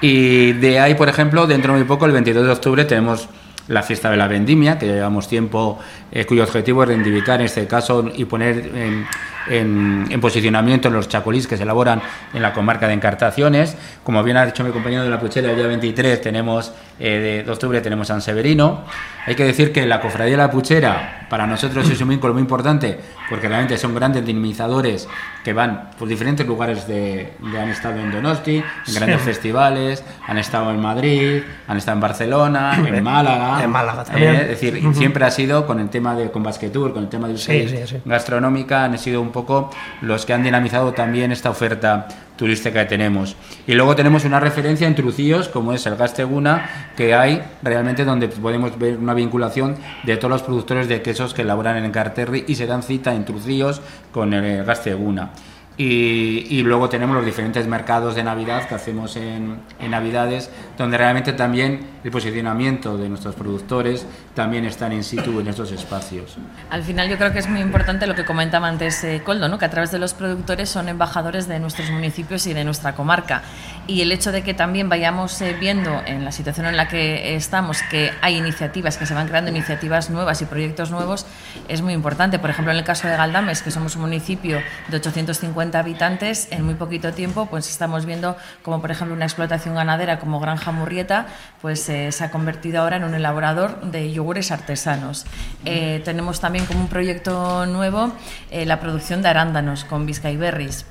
Y 0.01 0.51
de 0.53 0.79
ahí, 0.79 0.93
por 0.93 1.09
ejemplo, 1.09 1.47
dentro 1.47 1.73
de 1.73 1.79
muy 1.79 1.87
poco, 1.87 2.05
el 2.05 2.11
22 2.11 2.45
de 2.45 2.51
octubre, 2.51 2.85
tenemos 2.85 3.29
la 3.67 3.81
fiesta 3.81 4.11
de 4.11 4.17
la 4.17 4.27
vendimia, 4.27 4.77
que 4.77 4.85
llevamos 4.85 5.27
tiempo, 5.27 5.79
eh, 6.11 6.25
cuyo 6.25 6.43
objetivo 6.43 6.83
es 6.83 6.89
reivindicar 6.89 7.39
en 7.39 7.47
este 7.47 7.65
caso 7.65 8.11
y 8.13 8.25
poner 8.25 8.71
en, 8.75 9.07
en, 9.47 10.21
posicionamiento 10.21 10.89
los 10.89 11.07
chacolís 11.07 11.47
que 11.47 11.57
se 11.57 11.63
elaboran 11.63 12.01
en 12.33 12.41
la 12.41 12.53
comarca 12.53 12.87
de 12.87 12.93
Encartaciones. 12.93 13.75
Como 14.03 14.23
bien 14.23 14.37
ha 14.37 14.45
dicho 14.45 14.63
mi 14.63 14.71
compañero 14.71 15.03
de 15.03 15.09
la 15.09 15.19
Puchela, 15.19 15.49
el 15.49 15.55
día 15.55 15.67
23 15.67 16.21
tenemos, 16.21 16.73
eh, 16.99 17.43
de, 17.45 17.51
octubre 17.51 17.81
tenemos 17.81 18.07
San 18.07 18.21
Severino. 18.21 18.83
Hay 19.25 19.35
que 19.35 19.43
decir 19.43 19.71
que 19.71 19.85
la 19.85 20.01
Cofradía 20.01 20.33
de 20.33 20.37
la 20.37 20.51
Puchera 20.51 21.25
para 21.29 21.47
nosotros 21.47 21.89
es 21.89 21.99
un 21.99 22.09
vínculo 22.09 22.33
muy 22.33 22.41
importante 22.41 22.99
porque 23.29 23.47
realmente 23.47 23.77
son 23.77 23.95
grandes 23.95 24.23
dinamizadores 24.23 25.07
que 25.43 25.53
van 25.53 25.89
por 25.97 26.07
diferentes 26.07 26.45
lugares 26.45 26.87
de, 26.87 27.33
han 27.41 27.69
estado 27.69 27.99
en 27.99 28.11
Donosti, 28.11 28.57
en 28.87 28.93
grandes 28.93 29.21
festivales, 29.21 30.03
han 30.27 30.37
estado 30.37 30.69
en 30.69 30.79
Madrid, 30.79 31.41
han 31.67 31.77
estado 31.77 31.95
en 31.95 32.01
Barcelona, 32.01 32.83
en 32.87 33.03
Málaga. 33.03 33.63
En 33.63 33.69
Málaga 33.71 34.03
también. 34.03 34.35
Eh, 34.35 34.41
es 34.41 34.47
decir, 34.49 34.81
siempre 34.93 35.25
ha 35.25 35.31
sido 35.31 35.65
con 35.65 35.79
el 35.79 35.89
tema 35.89 36.15
de 36.15 36.29
con 36.29 36.43
Basquetour, 36.43 36.93
con 36.93 37.03
el 37.03 37.09
tema 37.09 37.27
de 37.27 38.01
gastronómica, 38.05 38.83
han 38.83 38.97
sido 38.99 39.21
un 39.21 39.31
poco 39.31 39.71
los 40.01 40.25
que 40.25 40.33
han 40.33 40.43
dinamizado 40.43 40.93
también 40.93 41.31
esta 41.31 41.49
oferta 41.49 42.07
turística 42.35 42.81
que 42.83 42.89
tenemos. 42.89 43.35
Y 43.67 43.73
luego 43.73 43.95
tenemos 43.95 44.25
una 44.25 44.39
referencia 44.39 44.87
en 44.87 44.95
Trucillos, 44.95 45.47
como 45.47 45.73
es 45.73 45.85
el 45.85 45.95
Gasteguna, 45.95 46.91
que 46.95 47.13
hay 47.13 47.41
realmente 47.63 48.05
donde 48.05 48.27
podemos 48.27 48.77
ver 48.77 48.97
una 48.97 49.13
vinculación 49.13 49.75
de 50.03 50.17
todos 50.17 50.31
los 50.31 50.43
productores 50.43 50.87
de 50.87 51.01
quesos 51.01 51.33
que 51.33 51.43
elaboran 51.43 51.83
en 51.83 51.91
Carterri 51.91 52.45
y 52.47 52.55
se 52.55 52.67
dan 52.67 52.83
cita 52.83 53.13
en 53.13 53.25
Trucillos 53.25 53.81
con 54.11 54.33
el 54.33 54.65
Gasteguna. 54.65 55.31
Y, 55.77 56.61
luego 56.63 56.87
tenemos 56.87 57.15
los 57.15 57.25
diferentes 57.25 57.67
mercados 57.67 58.15
de 58.15 58.23
Navidad 58.23 58.67
que 58.67 58.75
hacemos 58.75 59.15
en, 59.17 59.59
Navidades, 59.89 60.49
donde 60.77 60.97
realmente 60.97 61.33
también 61.33 61.87
el 62.03 62.11
posicionamiento 62.11 62.97
de 62.97 63.09
nuestros 63.09 63.35
productores 63.35 64.05
también 64.33 64.65
están 64.65 64.93
in 64.93 65.03
situ 65.03 65.39
en 65.39 65.47
estos 65.47 65.71
espacios. 65.71 66.37
Al 66.69 66.83
final 66.83 67.09
yo 67.09 67.17
creo 67.17 67.31
que 67.31 67.39
es 67.39 67.49
muy 67.49 67.59
importante 67.59 68.07
lo 68.07 68.15
que 68.15 68.25
comentaba 68.25 68.67
antes 68.67 69.03
eh, 69.03 69.21
Coldo, 69.23 69.57
que 69.57 69.65
a 69.65 69.69
través 69.69 69.91
de 69.91 69.99
los 69.99 70.13
productores 70.13 70.69
son 70.69 70.89
embajadores 70.89 71.47
de 71.47 71.59
nuestros 71.59 71.89
municipios 71.91 72.47
y 72.47 72.53
de 72.53 72.63
nuestra 72.63 72.95
comarca. 72.95 73.43
Y 73.87 74.01
el 74.01 74.11
hecho 74.11 74.31
de 74.31 74.41
que 74.41 74.55
también 74.55 74.89
vayamos 74.89 75.39
eh, 75.41 75.55
viendo 75.59 76.01
en 76.07 76.25
la 76.25 76.31
situación 76.31 76.65
en 76.65 76.75
la 76.75 76.87
que 76.87 77.35
estamos 77.35 77.83
que 77.83 78.11
hay 78.21 78.35
iniciativas, 78.35 78.97
que 78.97 79.05
se 79.05 79.13
van 79.13 79.27
creando 79.27 79.51
iniciativas 79.51 80.09
nuevas 80.09 80.41
y 80.41 80.45
proyectos 80.45 80.89
nuevos, 80.89 81.27
es 81.67 81.83
muy 81.83 81.93
importante. 81.93 82.39
Por 82.39 82.49
ejemplo, 82.49 82.71
en 82.71 82.79
el 82.79 82.83
caso 82.83 83.07
de 83.07 83.15
Galdames, 83.15 83.61
que 83.61 83.69
somos 83.69 83.95
un 83.95 84.01
municipio 84.01 84.59
de 84.87 84.97
850 84.97 85.45
50 85.45 85.79
habitantes, 85.79 86.47
en 86.51 86.65
muy 86.65 86.73
poquito 86.73 87.13
tiempo, 87.13 87.45
pues 87.45 87.69
estamos 87.69 88.05
viendo 88.05 88.35
como 88.63 88.81
por 88.81 88.89
ejemplo 88.89 89.15
una 89.15 89.25
explotación 89.25 89.75
ganadera 89.75 90.19
como 90.19 90.39
Granja 90.39 90.71
Murrieta, 90.71 91.27
pues 91.61 91.87
eh, 91.89 92.11
se 92.11 92.23
ha 92.23 92.31
convertido 92.31 92.81
ahora 92.81 92.97
en 92.97 93.03
un 93.03 93.13
elaborador 93.13 93.79
de 93.81 94.11
yogures 94.11 94.51
artesanos. 94.51 95.25
Eh, 95.63 96.01
tenemos 96.03 96.39
también 96.39 96.65
como 96.65 96.79
un 96.79 96.87
proyecto 96.87 97.65
nuevo 97.67 98.11
la 98.51 98.79
producción 98.79 99.21
de 99.21 99.29
arándanos 99.29 99.83
con 99.83 100.05
Vizcay 100.05 100.37
Berries 100.37 100.85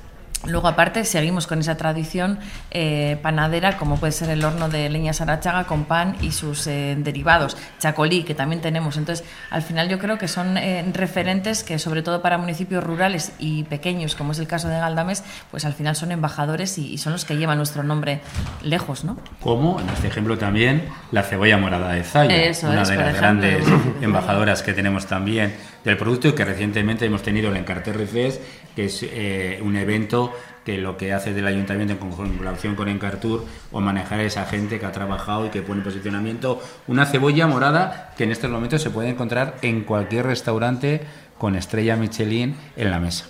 Luego, 0.47 0.67
aparte, 0.67 1.05
seguimos 1.05 1.47
con 1.47 1.59
esa 1.59 1.75
tradición 1.75 2.37
eh, 2.69 3.17
panadera, 3.21 3.77
como 3.77 3.97
puede 3.97 4.11
ser 4.11 4.29
el 4.29 4.43
horno 4.43 4.69
de 4.69 4.89
leña 4.89 5.13
sarachaga 5.13 5.63
con 5.63 5.85
pan 5.85 6.15
y 6.21 6.31
sus 6.31 6.67
eh, 6.67 6.95
derivados, 6.99 7.57
chacolí, 7.79 8.23
que 8.23 8.35
también 8.35 8.61
tenemos. 8.61 8.97
Entonces, 8.97 9.25
al 9.49 9.63
final 9.63 9.89
yo 9.89 9.97
creo 9.97 10.17
que 10.17 10.27
son 10.27 10.57
eh, 10.57 10.85
referentes 10.93 11.63
que, 11.63 11.79
sobre 11.79 12.03
todo 12.03 12.21
para 12.21 12.37
municipios 12.37 12.83
rurales 12.83 13.31
y 13.39 13.63
pequeños, 13.63 14.15
como 14.15 14.33
es 14.33 14.39
el 14.39 14.47
caso 14.47 14.67
de 14.67 14.75
Galdames, 14.75 15.23
pues 15.49 15.65
al 15.65 15.73
final 15.73 15.95
son 15.95 16.11
embajadores 16.11 16.77
y, 16.77 16.97
son 16.97 17.13
los 17.13 17.25
que 17.25 17.35
llevan 17.37 17.57
nuestro 17.57 17.83
nombre 17.83 18.21
lejos, 18.63 19.03
¿no? 19.03 19.17
Como, 19.41 19.79
en 19.79 19.89
este 19.89 20.07
ejemplo 20.07 20.37
también, 20.37 20.87
la 21.11 21.23
cebolla 21.23 21.57
morada 21.57 21.91
de 21.91 22.03
Zaya, 22.03 22.51
una 22.63 22.83
de 22.83 22.95
las 22.95 23.15
grandes 23.15 23.65
embajadoras 24.01 24.61
que 24.61 24.73
tenemos 24.73 25.07
también 25.07 25.55
del 25.83 25.97
producto 25.97 26.27
y 26.27 26.33
que 26.33 26.43
recientemente 26.43 27.05
hemos 27.05 27.21
tenido 27.21 27.51
el 27.51 27.57
Encarterre 27.57 28.07
Fest, 28.07 28.41
que 28.75 28.85
es 28.85 29.03
eh, 29.03 29.59
un 29.63 29.77
evento 29.77 30.34
que 30.65 30.77
lo 30.77 30.97
que 30.97 31.13
hace 31.13 31.33
del 31.33 31.47
ayuntamiento 31.47 31.93
en 31.93 31.99
colaboración 32.11 32.75
con 32.75 32.89
Encartur 32.89 33.45
o 33.71 33.79
manejar 33.79 34.19
a 34.19 34.23
esa 34.23 34.45
gente 34.45 34.79
que 34.79 34.85
ha 34.85 34.91
trabajado 34.91 35.45
y 35.45 35.49
que 35.49 35.61
pone 35.61 35.79
en 35.79 35.85
posicionamiento 35.85 36.61
una 36.87 37.05
cebolla 37.05 37.47
morada 37.47 38.13
que 38.17 38.23
en 38.23 38.31
estos 38.31 38.49
momentos 38.49 38.81
se 38.81 38.89
puede 38.89 39.09
encontrar 39.09 39.55
en 39.61 39.83
cualquier 39.83 40.25
restaurante 40.25 41.01
con 41.37 41.55
estrella 41.55 41.95
Michelin 41.95 42.55
en 42.75 42.91
la 42.91 42.99
mesa. 42.99 43.27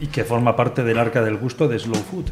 Y 0.00 0.08
que 0.08 0.24
forma 0.24 0.56
parte 0.56 0.82
del 0.82 0.98
arca 0.98 1.22
del 1.22 1.36
gusto 1.36 1.68
de 1.68 1.78
Slow 1.78 2.02
Food. 2.02 2.30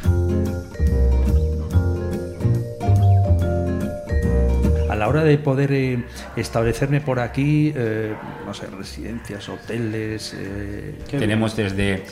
la 5.01 5.09
hora 5.09 5.25
de 5.25 5.39
poder 5.39 5.73
eh, 5.73 6.05
establecerme 6.37 7.01
por 7.01 7.21
aquí, 7.21 7.73
eh, 7.75 8.15
no 8.51 8.55
sé, 8.55 8.67
residencias, 8.67 9.49
hoteles. 9.49 10.35
Eh, 10.37 10.99
tenemos 11.09 11.55
desde 11.55 12.05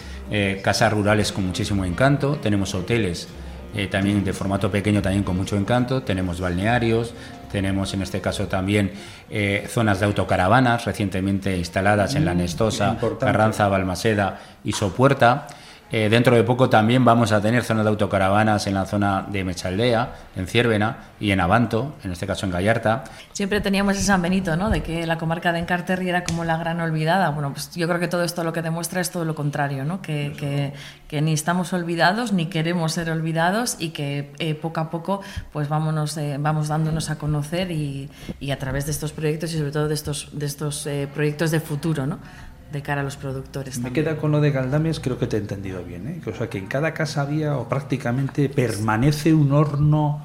casas 0.63 0.93
rurales 0.93 1.33
con 1.33 1.47
muchísimo 1.47 1.85
encanto, 1.85 2.37
tenemos 2.37 2.75
hoteles 2.75 3.27
también 3.91 4.25
de 4.25 4.33
formato 4.33 4.71
pequeño, 4.71 5.03
también 5.03 5.25
con 5.25 5.37
mucho 5.37 5.57
encanto, 5.57 6.03
tenemos 6.03 6.41
balnearios, 6.41 7.13
tenemos 7.51 7.93
en 7.95 8.03
este 8.03 8.21
caso 8.21 8.47
también 8.47 8.93
zonas 9.69 10.01
de 10.01 10.07
autocaravanas 10.07 10.85
recientemente 10.85 11.57
instaladas 11.57 12.15
en 12.15 12.25
La 12.25 12.35
mm, 12.35 12.39
Nestosa, 12.39 12.97
Carranza, 13.19 13.69
Balmaseda 13.69 14.39
y 14.65 14.73
Sopuerta. 14.73 15.49
Eh, 15.91 16.11
dentro 16.11 16.37
de 16.37 16.45
poco 16.45 16.69
también 16.69 17.03
vamos 17.03 17.33
a 17.33 17.41
tener 17.41 17.65
zonas 17.65 17.85
de 17.85 17.89
autocaravanas 17.89 18.67
en 18.67 18.75
la 18.75 18.85
zona 18.85 19.27
de 19.27 19.43
Mechaldea, 19.43 20.13
en 20.37 20.47
Ciervena 20.47 20.99
y 21.19 21.31
en 21.31 21.41
Abanto, 21.41 21.95
en 22.05 22.13
este 22.13 22.27
caso 22.27 22.45
en 22.45 22.53
Gallarta. 22.53 23.05
Siempre 23.33 23.63
teníamos 23.63 23.97
ese 23.97 24.05
San 24.05 24.21
Benito, 24.21 24.55
¿no? 24.57 24.69
De 24.69 24.83
que 24.83 25.07
la 25.07 25.17
comarca 25.17 25.51
de 25.51 25.61
Encarterri 25.61 26.11
era 26.11 26.25
como 26.25 26.45
la 26.45 26.59
gran 26.59 26.79
olvidada. 26.83 27.31
Bueno, 27.31 27.53
pues 27.53 27.71
yo 27.75 27.89
creo 27.89 27.99
que 27.99 28.09
todo 28.09 28.23
esto 28.23 28.45
lo 28.45 28.53
que 28.53 28.61
demuestra 28.61 29.01
es 29.01 29.11
todo 29.11 29.25
lo 29.25 29.35
contrario, 29.35 29.85
¿no? 29.87 30.03
Que, 30.03 30.75
que, 31.09 31.23
ni 31.23 31.33
estamos 31.33 31.73
olvidados 31.73 32.33
ni 32.33 32.47
queremos 32.47 32.93
ser 32.93 33.11
olvidados 33.11 33.77
y 33.79 33.91
que 33.91 34.31
eh, 34.39 34.55
poco 34.55 34.81
a 34.81 34.91
poco 34.91 35.23
pues 35.53 35.69
vámonos, 35.69 36.17
eh, 36.19 36.37
vamos 36.39 36.69
dándonos 36.69 37.09
a 37.09 37.17
conocer 37.19 37.71
y, 37.71 38.11
y, 38.41 38.51
a 38.51 38.59
través 38.59 38.85
de 38.85 38.93
estos 38.93 39.13
proyectos 39.13 39.53
y 39.55 39.59
sobre 39.59 39.73
todo 39.73 39.89
de 39.89 39.95
estos, 39.95 40.29
de 40.33 40.47
estos 40.47 40.87
proyectos 41.15 41.51
de 41.51 41.61
futuro, 41.61 42.07
¿no? 42.07 42.19
De 42.73 42.83
cara 42.83 43.01
a 43.01 43.05
los 43.05 43.17
productores. 43.17 43.79
Me 43.79 43.93
queda 43.93 44.17
con 44.17 44.33
lo 44.33 44.41
de 44.41 44.51
Galdames, 44.51 45.01
creo 45.01 45.19
que 45.19 45.27
te 45.27 45.37
he 45.37 45.41
entendido 45.41 45.83
bien. 45.83 46.07
¿eh? 46.09 46.31
O 46.31 46.35
sea, 46.35 46.51
que 46.51 46.59
en 46.59 46.67
cada 46.67 46.95
casa 46.95 47.23
había 47.23 47.57
o 47.57 47.69
prácticamente 47.69 48.49
permanece 48.49 49.33
un 49.33 49.53
horno 49.53 50.23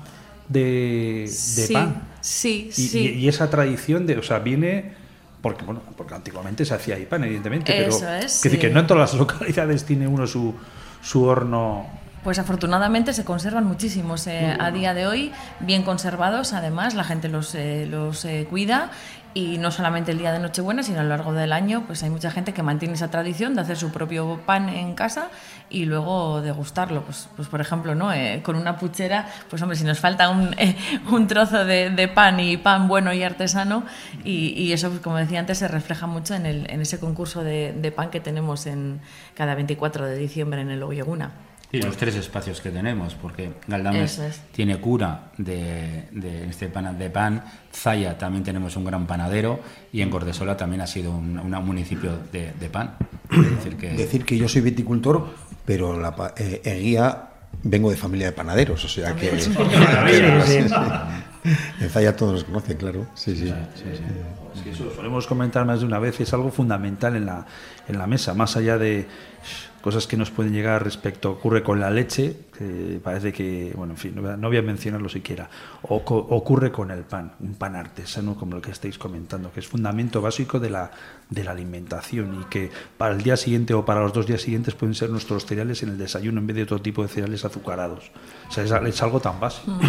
de, 0.50 1.30
pan. 1.72 2.04
Sí, 2.22 2.70
y, 2.70 2.72
sí. 2.72 3.00
Y, 3.16 3.28
esa 3.28 3.50
tradición 3.50 4.06
de, 4.06 4.18
o 4.18 4.24
sea, 4.24 4.40
viene 4.40 5.04
porque 5.42 5.66
bueno, 5.66 5.82
porque 5.98 6.14
antiguamente 6.14 6.64
se 6.64 6.74
hacía 6.74 6.96
ahí 6.96 7.06
pan, 7.06 7.24
evidentemente, 7.26 7.74
pero 7.78 7.90
es, 8.18 8.42
decir, 8.42 8.60
que 8.60 8.70
no 8.70 8.80
en 8.80 8.88
todas 8.88 9.12
las 9.12 9.20
localidades 9.20 9.84
tiene 9.84 10.08
uno 10.08 10.26
su, 10.26 10.54
su 11.02 11.24
horno 11.24 11.86
pues 12.24 12.40
afortunadamente 12.40 13.12
se 13.12 13.26
conservan 13.26 13.66
muchísimos 13.66 14.28
eh, 14.28 14.56
a 14.58 14.72
día 14.72 14.94
de 14.94 15.08
hoy, 15.08 15.34
bien 15.60 15.84
conservados, 15.84 16.54
además 16.54 16.94
la 16.94 17.04
gente 17.04 17.28
los, 17.28 17.54
eh, 17.54 17.86
los 17.86 18.26
cuida 18.50 18.92
y 19.34 19.58
no 19.58 19.72
solamente 19.72 20.12
el 20.12 20.20
día 20.20 20.32
de 20.32 20.40
Nochebuena, 20.40 20.84
sino 20.84 21.00
a 21.00 21.04
lo 21.04 21.10
largo 21.10 21.34
del 21.34 21.54
año, 21.54 21.84
pues 21.88 22.04
hay 22.04 22.10
mucha 22.10 22.30
gente 22.30 22.54
que 22.54 22.62
mantiene 22.62 22.94
esa 22.94 23.10
tradición 23.10 23.56
de 23.56 23.62
hacer 23.62 23.78
su 23.78 23.92
propio 23.92 24.40
pan 24.46 24.70
en 24.70 24.94
casa 24.94 25.30
y 25.70 25.86
luego 25.86 26.42
degustarlo. 26.42 27.04
Pues, 27.04 27.30
pues 27.36 27.48
por 27.48 27.60
ejemplo, 27.60 27.96
¿no? 27.96 28.14
Eh, 28.14 28.42
con 28.44 28.56
una 28.56 28.78
puchera, 28.78 29.28
pues 29.50 29.62
hombre, 29.62 29.78
si 29.78 29.84
nos 29.84 30.00
falta 30.00 30.30
un, 30.30 30.54
eh, 30.58 30.78
un 31.12 31.28
trozo 31.28 31.66
de, 31.66 31.90
de, 31.90 32.08
pan 32.08 32.40
y 32.40 32.58
pan 32.58 32.88
bueno 32.88 33.12
y 33.14 33.24
artesano, 33.24 33.84
y, 34.24 34.50
y 34.50 34.74
eso, 34.74 34.90
pues, 34.90 35.02
como 35.02 35.18
decía 35.18 35.40
antes, 35.40 35.58
se 35.58 35.68
refleja 35.68 36.06
mucho 36.06 36.36
en, 36.36 36.46
el, 36.46 36.70
en 36.70 36.82
ese 36.82 37.00
concurso 37.00 37.44
de, 37.44 37.74
de, 37.74 37.92
pan 37.92 38.12
que 38.12 38.20
tenemos 38.20 38.68
en 38.68 39.02
cada 39.34 39.56
24 39.56 40.06
de 40.06 40.16
diciembre 40.16 40.62
en 40.62 40.70
el 40.70 40.84
Oyeguna. 40.84 41.32
Y 41.74 41.82
los 41.82 41.98
tres 41.98 42.16
espacios 42.16 42.62
que 42.62 42.70
tenemos, 42.70 43.16
porque 43.16 43.50
Galdames 43.68 44.22
tiene 44.52 44.78
cura 44.78 45.32
de, 45.40 46.04
este 46.48 46.68
pan 46.68 47.00
de 47.00 47.10
pan, 47.10 47.44
Zaya 47.74 48.16
también 48.16 48.44
tenemos 48.44 48.78
un 48.78 48.86
gran 48.86 49.08
panadero. 49.08 49.60
Y 49.92 50.02
en 50.02 50.12
Gordesola 50.12 50.56
también 50.56 50.82
ha 50.82 50.88
sido 50.88 51.10
un, 51.12 51.34
municipio 51.66 52.20
de, 52.32 52.70
pan. 52.72 52.96
decir, 53.32 53.76
que... 53.76 53.90
decir 53.90 54.24
que 54.24 54.38
yo 54.38 54.48
soy 54.48 54.62
viticultor, 54.62 55.34
pero 55.66 56.00
la 56.00 56.34
eh, 56.38 56.62
Eguía 56.64 57.30
vengo 57.64 57.90
de 57.90 57.98
familia 57.98 58.28
de 58.28 58.34
panaderos, 58.34 58.86
o 58.86 58.88
sea 58.88 59.16
que... 59.16 59.30
en 61.80 61.90
Zaya 61.90 62.16
todos 62.16 62.34
los 62.34 62.44
conocen, 62.44 62.78
claro. 62.78 63.08
Sí, 63.16 63.36
sí. 63.36 63.52
sí, 63.74 64.70
eso 64.70 64.94
solemos 64.96 65.26
comentar 65.26 65.66
más 65.66 65.80
de 65.80 65.88
una 65.88 65.98
vez, 65.98 66.20
es 66.20 66.32
algo 66.36 66.52
fundamental 66.52 67.16
en 67.16 67.26
la, 67.26 67.48
en 67.88 67.98
la 67.98 68.06
mesa, 68.06 68.36
más 68.36 68.56
allá 68.58 68.78
de 68.78 69.08
cosas 69.84 70.08
que 70.08 70.16
nos 70.16 70.32
pueden 70.32 70.54
llegar 70.54 70.82
respecto 70.82 71.30
ocurre 71.30 71.62
con 71.62 71.82
la 71.82 71.92
leche, 71.92 72.38
que 72.58 73.02
parece 73.04 73.34
que, 73.34 73.74
bueno, 73.76 73.94
en 73.94 73.98
fin, 73.98 74.16
no 74.16 74.48
voy 74.48 74.56
a, 74.56 74.62
mencionarlo 74.62 75.10
siquiera, 75.10 75.50
o 75.82 75.98
ocurre 75.98 76.72
con 76.72 76.90
el 76.90 77.02
pan, 77.02 77.34
un 77.42 77.56
pan 77.56 77.76
artesano 77.76 78.36
como 78.36 78.56
el 78.56 78.62
que 78.62 78.72
estáis 78.72 78.98
comentando, 78.98 79.52
que 79.52 79.60
es 79.60 79.68
fundamento 79.68 80.22
básico 80.22 80.58
de 80.58 80.70
la, 80.70 80.90
de 81.30 81.44
la 81.44 81.52
alimentación 81.52 82.40
y 82.42 82.46
que 82.46 82.72
para 82.98 83.14
el 83.14 83.22
día 83.22 83.36
siguiente 83.36 83.74
o 83.74 83.84
para 83.84 84.00
los 84.00 84.14
dos 84.14 84.26
días 84.26 84.42
siguientes 84.42 84.74
pueden 84.74 84.96
ser 84.96 85.10
nuestros 85.10 85.46
cereales 85.46 85.84
en 85.84 85.90
el 85.90 85.98
desayuno 85.98 86.40
en 86.40 86.48
vez 86.48 86.56
de 86.56 86.64
otro 86.64 86.82
tipo 86.82 87.04
de 87.04 87.10
cereales 87.10 87.44
azucarados. 87.44 88.10
O 88.48 88.52
sea, 88.54 88.64
es, 88.64 89.02
algo 89.02 89.20
tan 89.20 89.40
básico. 89.40 89.78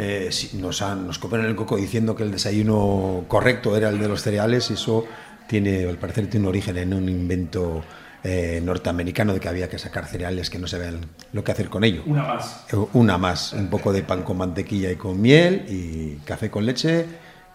Eh, 0.00 0.30
nos, 0.54 0.80
han, 0.80 1.08
nos 1.08 1.18
copian 1.18 1.44
el 1.44 1.56
coco 1.56 1.76
diciendo 1.76 2.14
que 2.14 2.22
el 2.22 2.30
desayuno 2.30 3.24
correcto 3.26 3.76
era 3.76 3.88
el 3.88 3.98
de 3.98 4.06
los 4.06 4.22
cereales 4.22 4.70
y 4.70 4.74
eso 4.74 5.04
tiene, 5.48 5.88
al 5.88 5.98
parecer, 5.98 6.30
tiene 6.30 6.46
un 6.46 6.50
origen 6.50 6.76
en 6.76 6.94
un 6.94 7.08
invento 7.08 7.82
eh, 8.24 8.60
norteamericano 8.62 9.32
de 9.32 9.40
que 9.40 9.48
había 9.48 9.68
que 9.68 9.78
sacar 9.78 10.06
cereales 10.06 10.50
que 10.50 10.58
no 10.58 10.66
se 10.66 10.78
vean 10.78 11.00
lo 11.32 11.44
que 11.44 11.52
hacer 11.52 11.68
con 11.68 11.84
ello. 11.84 12.02
Una 12.06 12.24
más. 12.24 12.64
Eh, 12.72 12.76
una 12.92 13.18
más, 13.18 13.52
un 13.52 13.68
poco 13.68 13.92
de 13.92 14.02
pan 14.02 14.22
con 14.22 14.38
mantequilla 14.38 14.90
y 14.90 14.96
con 14.96 15.20
miel 15.20 15.64
y 15.68 16.16
café 16.24 16.50
con 16.50 16.66
leche 16.66 17.06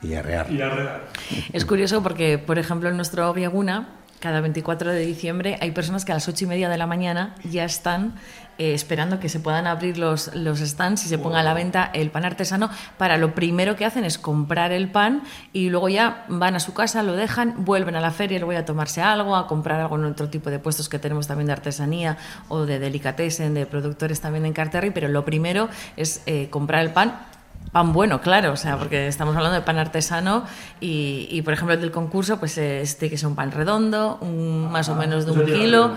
y 0.02 0.14
arrear. 0.14 0.52
Y 0.52 0.62
arrear. 0.62 1.08
Es 1.52 1.66
curioso 1.66 2.02
porque, 2.02 2.38
por 2.38 2.60
ejemplo, 2.60 2.90
en 2.90 2.96
nuestro 2.96 3.34
Viaguna, 3.34 3.90
cada 4.20 4.40
24 4.40 4.94
de 4.94 5.06
diciembre 5.06 5.58
hay 5.60 5.72
personas 5.72 6.06
que 6.06 6.14
a 6.14 6.16
las 6.16 6.30
8 6.30 6.46
y 6.46 6.48
media 6.48 6.70
de 6.70 6.78
la 6.78 6.88
mañana 6.88 7.36
ya 7.44 7.66
están 7.66 8.16
eh, 8.58 8.74
esperando 8.74 9.20
que 9.20 9.30
se 9.30 9.40
puedan 9.40 9.68
abrir 9.68 9.98
los, 9.98 10.34
los 10.36 10.60
stands 10.60 11.06
y 11.06 11.10
se 11.10 11.18
ponga 11.18 11.40
a 11.40 11.44
la 11.44 11.54
venta 11.54 11.90
el 11.94 12.12
pan 12.12 12.26
artesano, 12.26 12.70
para 12.98 13.18
lo 13.18 13.34
primero 13.34 13.76
que 13.76 13.86
hacen 13.86 14.06
es 14.06 14.18
comprar 14.18 14.72
el 14.72 14.90
pan 14.90 15.24
y 15.54 15.70
luego 15.70 15.90
ya 15.90 16.26
van 16.28 16.56
a 16.56 16.60
su 16.60 16.74
casa, 16.74 17.04
lo 17.04 17.16
dejan, 17.16 17.66
vuelven 17.66 17.96
a 17.96 18.02
la 18.02 18.12
feria, 18.12 18.40
luego 18.40 18.60
a 18.60 18.66
tomarse 18.66 19.02
algo, 19.02 19.36
a 19.36 19.48
comprar 19.48 19.80
algo 19.80 19.96
en 19.96 20.06
otro 20.06 20.30
tipo 20.30 20.50
de 20.50 20.60
puestos 20.60 20.90
que 20.90 21.00
tenemos 21.00 21.28
también 21.28 21.48
de 21.48 21.54
artesanía 21.54 22.18
o 22.48 22.66
de 22.66 22.80
delicatessen, 22.80 23.54
de 23.54 23.66
productores 23.66 24.22
también 24.22 24.46
en 24.46 24.54
Carterri, 24.54 24.92
pero 24.92 25.08
lo 25.08 25.26
primero 25.26 25.70
es 25.98 26.22
eh, 26.26 26.48
comprar 26.50 26.82
el 26.82 26.92
pan 26.92 27.34
pan 27.74 27.92
bueno, 27.92 28.22
claro, 28.22 28.54
o 28.54 28.56
sea, 28.56 28.78
porque 28.78 29.08
estamos 29.08 29.36
hablando 29.36 29.56
de 29.56 29.66
pan 29.66 29.80
artesano 29.80 30.46
y, 30.80 31.42
por 31.42 31.54
ejemplo, 31.54 31.74
el 31.74 31.82
del 31.82 31.92
concurso, 31.92 32.40
pues 32.40 32.58
este 32.58 33.10
que 33.10 33.16
es 33.16 33.24
un 33.24 33.36
pan 33.36 33.52
redondo, 33.52 34.20
un, 34.22 34.72
más 34.72 34.88
o 34.90 34.96
menos 34.96 35.26
de 35.26 35.32
un 35.32 35.46
kilo, 35.46 35.92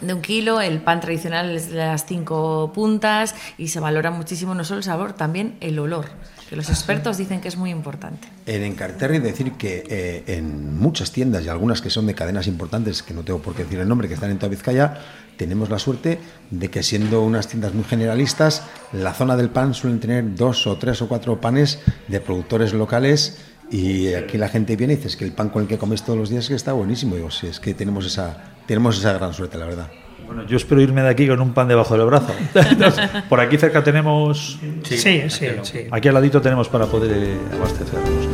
de 0.00 0.12
un 0.12 0.20
kilo, 0.20 0.60
el 0.60 0.82
pan 0.82 1.00
tradicional 1.00 1.50
es 1.50 1.70
de 1.70 1.78
las 1.78 2.04
cinco 2.06 2.72
puntas 2.74 3.36
y 3.56 3.68
se 3.68 3.78
valora 3.78 4.10
muchísimo 4.10 4.54
no 4.54 4.64
solo 4.64 4.78
el 4.78 4.84
sabor, 4.84 5.12
también 5.12 5.56
el 5.60 5.78
olor 5.78 6.06
que 6.50 6.56
los 6.56 6.68
expertos 6.68 7.16
dicen 7.16 7.40
que 7.40 7.46
es 7.46 7.56
muy 7.56 7.70
importante. 7.70 8.26
En 8.44 8.64
Encarterri 8.64 9.20
decir 9.20 9.52
que 9.52 9.84
eh, 9.88 10.24
en 10.26 10.76
muchas 10.76 11.12
tiendas 11.12 11.44
y 11.44 11.48
algunas 11.48 11.80
que 11.80 11.90
son 11.90 12.08
de 12.08 12.14
cadenas 12.16 12.48
importantes, 12.48 13.04
que 13.04 13.14
no 13.14 13.22
tengo 13.22 13.38
por 13.38 13.54
qué 13.54 13.62
decir 13.62 13.78
el 13.78 13.86
nombre, 13.86 14.08
que 14.08 14.14
están 14.14 14.32
en 14.32 14.38
toda 14.38 14.50
Vizcaya, 14.50 14.98
tenemos 15.36 15.70
la 15.70 15.78
suerte 15.78 16.18
de 16.50 16.68
que 16.68 16.82
siendo 16.82 17.22
unas 17.22 17.46
tiendas 17.46 17.72
muy 17.72 17.84
generalistas, 17.84 18.64
la 18.92 19.14
zona 19.14 19.36
del 19.36 19.50
pan 19.50 19.74
suelen 19.74 20.00
tener 20.00 20.34
dos 20.34 20.66
o 20.66 20.76
tres 20.76 21.00
o 21.02 21.08
cuatro 21.08 21.40
panes 21.40 21.78
de 22.08 22.20
productores 22.20 22.72
locales 22.72 23.38
y 23.70 24.12
aquí 24.14 24.36
la 24.36 24.48
gente 24.48 24.74
viene 24.74 24.94
y 24.94 24.96
dice 24.96 25.16
que 25.16 25.24
el 25.24 25.32
pan 25.32 25.50
con 25.50 25.62
el 25.62 25.68
que 25.68 25.78
comes 25.78 26.02
todos 26.02 26.18
los 26.18 26.30
días 26.30 26.48
que 26.48 26.56
está 26.56 26.72
buenísimo. 26.72 27.14
Digo, 27.14 27.30
sí, 27.30 27.46
es 27.46 27.60
que 27.60 27.74
tenemos 27.74 28.04
esa, 28.04 28.56
tenemos 28.66 28.98
esa 28.98 29.12
gran 29.12 29.32
suerte, 29.32 29.56
la 29.56 29.66
verdad. 29.66 29.90
Bueno, 30.30 30.46
yo 30.46 30.58
espero 30.58 30.80
irme 30.80 31.02
de 31.02 31.08
aquí 31.08 31.26
con 31.26 31.40
un 31.40 31.52
pan 31.52 31.66
debajo 31.66 31.98
del 31.98 32.06
brazo. 32.06 32.32
por 33.28 33.40
aquí 33.40 33.58
cerca 33.58 33.82
tenemos... 33.82 34.60
Sí, 34.84 34.96
sí, 34.96 35.28
sí, 35.28 35.46
Aquí 35.90 36.06
al 36.06 36.14
ladito 36.14 36.40
tenemos 36.40 36.68
para 36.68 36.86
poder 36.86 37.10
eh, 37.12 37.36
abastecernos. 37.52 38.28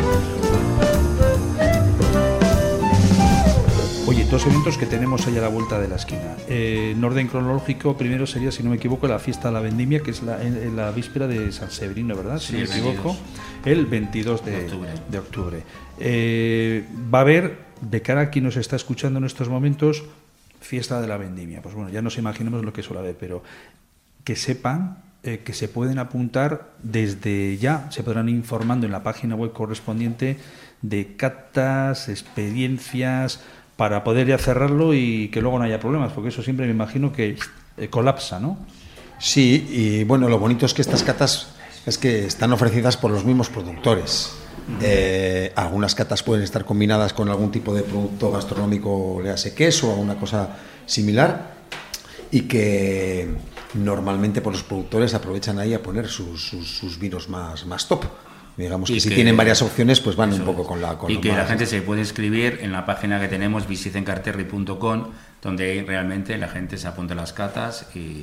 Oye, 4.06 4.26
dos 4.26 4.44
eventos 4.44 4.76
que 4.76 4.85
tenemos 4.85 5.26
ahí 5.26 5.38
a 5.38 5.40
la 5.40 5.48
vuelta 5.48 5.80
de 5.80 5.88
la 5.88 5.96
esquina. 5.96 6.37
Eh, 6.50 6.92
en 6.94 7.02
orden 7.02 7.28
cronológico, 7.28 7.96
primero 7.96 8.26
sería, 8.26 8.52
si 8.52 8.62
no 8.62 8.68
me 8.68 8.76
equivoco, 8.76 9.09
la 9.09 9.18
fiesta 9.18 9.48
de 9.48 9.54
la 9.54 9.61
vendimia, 9.61 10.00
que 10.00 10.11
es 10.11 10.22
la, 10.22 10.42
en, 10.42 10.76
la 10.76 10.90
víspera 10.90 11.26
de 11.26 11.50
San 11.50 11.70
Severino, 11.70 12.14
¿verdad? 12.14 12.38
si 12.40 12.52
no 12.52 12.59
me 12.59 12.64
equivoco, 12.66 13.16
el 13.64 13.87
22 13.87 14.44
de, 14.44 15.18
octubre. 15.18 15.62
Eh, 15.98 16.85
va 17.12 17.20
a 17.20 17.22
haber, 17.22 17.56
de 17.80 18.02
cara 18.02 18.20
a 18.20 18.30
quien 18.30 18.44
nos 18.44 18.59
está 18.59 18.76
escuchando 18.76 19.18
en 19.18 19.24
estos 19.24 19.48
momentos, 19.48 20.04
fiesta 20.66 21.00
de 21.00 21.09
la 21.09 21.16
vendimia. 21.16 21.62
Pues 21.62 21.74
bueno, 21.74 21.90
ya 21.90 22.02
nos 22.02 22.18
imaginemos 22.18 22.64
lo 22.64 22.72
que 22.72 22.83
suele 22.83 23.00
haber, 23.00 23.16
pero 23.16 23.42
que 24.24 24.37
sepan 24.37 24.98
eh, 25.22 25.40
que 25.44 25.52
se 25.52 25.68
pueden 25.68 25.98
apuntar 25.98 26.74
desde 26.83 27.57
ya, 27.57 27.90
se 27.90 28.02
podrán 28.02 28.29
informando 28.29 28.87
en 28.87 28.92
la 28.92 29.02
página 29.02 29.35
web 29.35 29.52
correspondiente 29.52 30.37
de 30.83 31.16
catas, 31.16 32.09
experiencias, 32.09 33.40
para 33.76 34.05
poder 34.05 34.26
ya 34.26 34.38
cerrarlo 34.38 34.94
y 34.94 35.29
que 35.29 35.40
luego 35.40 35.59
no 35.59 35.64
haya 35.64 35.81
problemas, 35.81 36.12
porque 36.12 36.29
eso 36.29 36.42
siempre 36.42 36.66
me 36.66 36.72
imagino 36.72 37.12
que 37.12 37.37
eh, 37.76 37.88
colapsa, 37.88 38.40
¿no? 38.40 38.59
Sí, 39.18 39.66
y 39.70 40.05
bueno, 40.05 40.29
lo 40.29 40.38
bonito 40.38 40.66
es 40.66 40.74
que 40.74 40.83
estas 40.83 41.02
catas 41.02 41.55
es 41.87 41.98
que 41.98 42.26
están 42.26 42.52
ofrecidas 42.52 42.96
por 42.96 43.11
los 43.11 43.24
mismos 43.24 43.48
productores. 43.48 44.45
Eh, 44.81 45.52
algunas 45.55 45.94
catas 45.94 46.22
pueden 46.22 46.42
estar 46.42 46.64
combinadas 46.64 47.12
con 47.12 47.29
algún 47.29 47.50
tipo 47.50 47.74
de 47.74 47.83
producto 47.83 48.33
gastronómico, 48.33 49.20
le 49.22 49.31
hace 49.31 49.55
queso 49.55 49.92
o 49.92 49.96
una 49.96 50.16
cosa 50.16 50.57
similar, 50.87 51.55
y 52.31 52.42
que 52.42 53.29
normalmente 53.74 54.40
por 54.40 54.52
los 54.52 54.64
productores 54.64 55.14
aprovechan 55.14 55.59
ahí 55.59 55.74
a 55.74 55.83
poner 55.83 56.09
sus, 56.09 56.48
sus 56.48 56.98
vinos 56.98 57.29
más, 57.29 57.64
más 57.66 57.87
top. 57.87 58.05
Digamos 58.57 58.90
que, 58.90 59.00
si 59.00 59.11
tienen 59.11 59.37
varias 59.37 59.61
opciones, 59.61 60.00
pues 60.00 60.16
van 60.16 60.33
un 60.33 60.40
poco 60.40 60.66
con 60.66 60.81
la... 60.81 60.96
Con 60.96 61.11
y 61.11 61.20
que 61.20 61.29
la 61.29 61.44
gente 61.44 61.66
se 61.66 61.83
puede 61.83 62.00
inscribir 62.00 62.61
en 62.62 62.72
la 62.72 62.87
página 62.87 63.20
que 63.20 63.29
tenemos, 63.29 63.68
visitencarterri.com, 63.68 65.11
donde 65.42 65.85
realmente 65.87 66.38
la 66.38 66.48
gente 66.48 66.79
se 66.79 66.88
apunta 66.88 67.12
a 67.12 67.16
las 67.16 67.35
catas 67.35 67.87
y, 67.94 68.22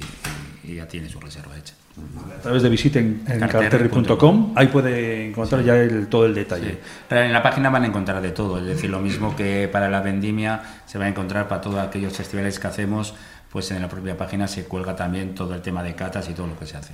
ya 0.63 0.88
tiene 0.88 1.10
su 1.10 1.19
reserva 1.19 1.56
hecha. 1.58 1.75
A 1.95 2.41
través 2.41 2.63
de 2.63 2.69
visitencarterri.com, 2.69 4.53
ahí 4.56 4.67
puede 4.67 5.29
encontrar 5.29 5.63
ya 5.63 5.75
el, 5.75 6.08
todo 6.08 6.25
el 6.25 6.34
detalle. 6.34 6.79
en 7.10 7.32
la 7.32 7.43
página 7.43 7.69
van 7.69 7.84
a 7.84 7.88
encontrar 7.88 8.21
de 8.21 8.32
todo, 8.32 8.58
es 8.58 8.65
decir, 8.65 8.89
lo 8.89 8.99
mismo 8.99 9.36
que 9.36 9.69
para 9.71 9.89
la 9.89 10.01
vendimia 10.01 10.62
se 10.86 10.97
va 10.97 11.06
a 11.06 11.08
encontrar 11.08 11.47
para 11.47 11.62
todos 11.62 11.79
aquellos 11.79 12.13
festivales 12.13 12.60
que 12.60 12.67
hacemos, 12.67 13.13
pues 13.51 13.69
en 13.71 13.82
la 13.82 13.88
propia 13.88 14.17
página 14.17 14.47
se 14.47 14.65
cuelga 14.65 14.95
también 14.95 15.36
todo 15.36 15.53
el 15.53 15.62
tema 15.62 15.84
de 15.84 15.93
catas 15.93 16.27
y 16.29 16.34
todo 16.34 16.47
lo 16.47 16.58
que 16.58 16.65
se 16.65 16.77
hace. 16.77 16.93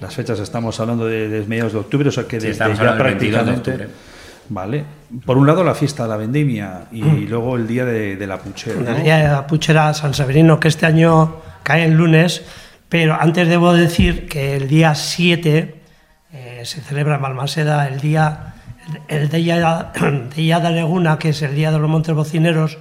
las 0.00 0.14
fechas 0.14 0.38
estamos 0.38 0.78
hablando 0.78 1.06
de, 1.06 1.44
mediados 1.48 1.72
de 1.72 1.78
octubre, 1.78 2.10
o 2.10 2.12
sea 2.12 2.28
que 2.28 2.38
desde 2.38 2.74
ya 2.74 2.96
prácticamente. 2.96 3.88
Vale. 4.48 4.84
Por 5.24 5.38
un 5.38 5.46
lado 5.46 5.64
la 5.64 5.74
fiesta 5.74 6.02
de 6.02 6.08
la 6.10 6.16
vendimia 6.16 6.86
y 6.92 7.02
mm. 7.02 7.28
luego 7.28 7.56
el 7.56 7.66
día 7.66 7.84
de, 7.84 8.26
la 8.26 8.38
puchera. 8.38 8.96
El 8.96 9.02
día 9.02 9.16
de 9.16 9.28
la 9.28 9.46
puchera 9.46 9.94
San 9.94 10.12
Severino, 10.12 10.60
que 10.60 10.68
este 10.68 10.86
año 10.86 11.36
cae 11.62 11.84
en 11.84 11.96
lunes, 11.96 12.42
pero 12.94 13.20
antes 13.20 13.48
debo 13.48 13.72
decir 13.72 14.28
que 14.28 14.54
el 14.54 14.68
día 14.68 14.94
7 14.94 15.74
eh, 16.32 16.62
se 16.64 16.80
celebra 16.80 17.16
en 17.16 17.22
Balmaseda 17.22 17.88
el 17.88 18.00
día 18.00 18.54
el 19.08 19.28
día 19.28 19.90
de 20.60 20.70
Leguna, 20.70 21.18
que 21.18 21.30
es 21.30 21.42
el 21.42 21.56
día 21.56 21.72
de 21.72 21.80
los 21.80 21.90
Montes 21.90 22.14
Bocineros, 22.14 22.78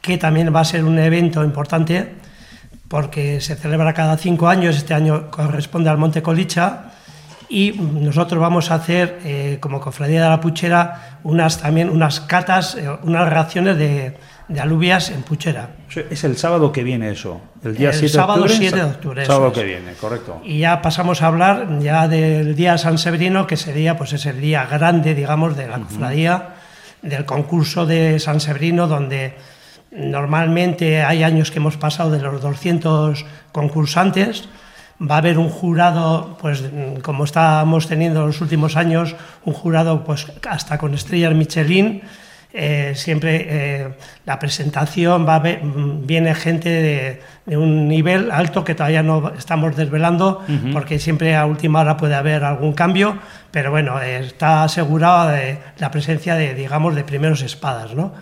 que 0.00 0.18
también 0.18 0.52
va 0.52 0.58
a 0.58 0.64
ser 0.64 0.82
un 0.82 0.98
evento 0.98 1.44
importante 1.44 2.14
porque 2.88 3.40
se 3.40 3.54
celebra 3.54 3.94
cada 3.94 4.16
cinco 4.16 4.48
años, 4.48 4.74
este 4.74 4.92
año 4.92 5.30
corresponde 5.30 5.88
al 5.88 5.98
Monte 5.98 6.20
Colicha, 6.20 6.86
y 7.48 7.72
nosotros 7.72 8.40
vamos 8.40 8.70
a 8.70 8.76
hacer, 8.76 9.18
eh, 9.24 9.58
como 9.60 9.80
Cofradía 9.80 10.22
de 10.22 10.28
la 10.28 10.40
Puchera, 10.40 11.18
unas, 11.22 11.60
también 11.60 11.90
unas 11.90 12.20
catas, 12.20 12.74
eh, 12.74 12.88
unas 13.02 13.28
raciones 13.28 13.76
de, 13.78 14.16
alubias 14.58 15.10
en 15.10 15.22
Puchera. 15.22 15.70
Es 16.10 16.24
el 16.24 16.36
sábado 16.36 16.72
que 16.72 16.84
viene 16.84 17.10
eso, 17.10 17.40
el 17.62 17.76
día 17.76 17.92
7 17.92 18.08
sábado 18.08 18.44
de 18.44 18.52
octubre. 18.52 18.58
7 18.58 18.76
de 18.76 18.84
octubre. 18.84 19.26
Sábado 19.26 19.52
que 19.52 19.64
viene, 19.64 19.92
correcto. 19.94 20.40
Y 20.44 20.58
ya 20.58 20.82
pasamos 20.82 21.22
a 21.22 21.26
hablar 21.26 21.78
ya 21.80 22.08
del 22.08 22.54
día 22.54 22.78
San 22.78 22.98
Severino, 22.98 23.46
que 23.46 23.56
sería, 23.56 23.96
pues 23.96 24.12
es 24.12 24.26
el 24.26 24.40
día 24.40 24.66
grande, 24.66 25.14
digamos, 25.14 25.56
de 25.56 25.68
la 25.68 25.78
cofradía, 25.78 26.54
del 27.02 27.24
concurso 27.24 27.86
de 27.86 28.18
San 28.18 28.40
Severino, 28.40 28.86
donde 28.86 29.34
Normalmente 29.94 31.04
hay 31.04 31.22
años 31.22 31.52
que 31.52 31.58
hemos 31.58 31.76
pasado 31.76 32.10
de 32.10 32.20
los 32.20 32.42
200 32.42 33.24
concursantes. 33.52 34.48
Va 35.00 35.16
a 35.16 35.18
haber 35.18 35.38
un 35.38 35.48
jurado, 35.48 36.38
pues 36.40 36.62
como 37.02 37.24
estamos 37.24 37.88
teniendo 37.88 38.20
en 38.20 38.26
los 38.28 38.40
últimos 38.40 38.76
años, 38.76 39.16
un 39.44 39.52
jurado 39.52 40.04
pues 40.04 40.26
hasta 40.48 40.78
con 40.78 40.94
estrellas 40.94 41.34
Michelin. 41.34 42.02
Eh, 42.56 42.92
siempre 42.94 43.46
eh, 43.50 43.88
la 44.26 44.38
presentación 44.38 45.26
va 45.26 45.34
a 45.34 45.42
viene 45.42 46.36
gente 46.36 46.68
de, 47.46 47.56
un 47.56 47.88
nivel 47.88 48.30
alto 48.30 48.62
que 48.62 48.76
todavía 48.76 49.02
no 49.02 49.32
estamos 49.36 49.74
desvelando 49.74 50.44
porque 50.72 51.00
siempre 51.00 51.34
a 51.34 51.46
última 51.46 51.80
hora 51.80 51.96
puede 51.96 52.14
haber 52.14 52.44
algún 52.44 52.72
cambio 52.72 53.18
pero 53.50 53.72
bueno 53.72 54.00
está 54.00 54.62
asegurada 54.62 55.36
la 55.78 55.90
presencia 55.90 56.36
de 56.36 56.54
digamos 56.54 56.94
de 56.94 57.02
primeros 57.02 57.42
espadas 57.42 57.92
¿no? 57.92 58.12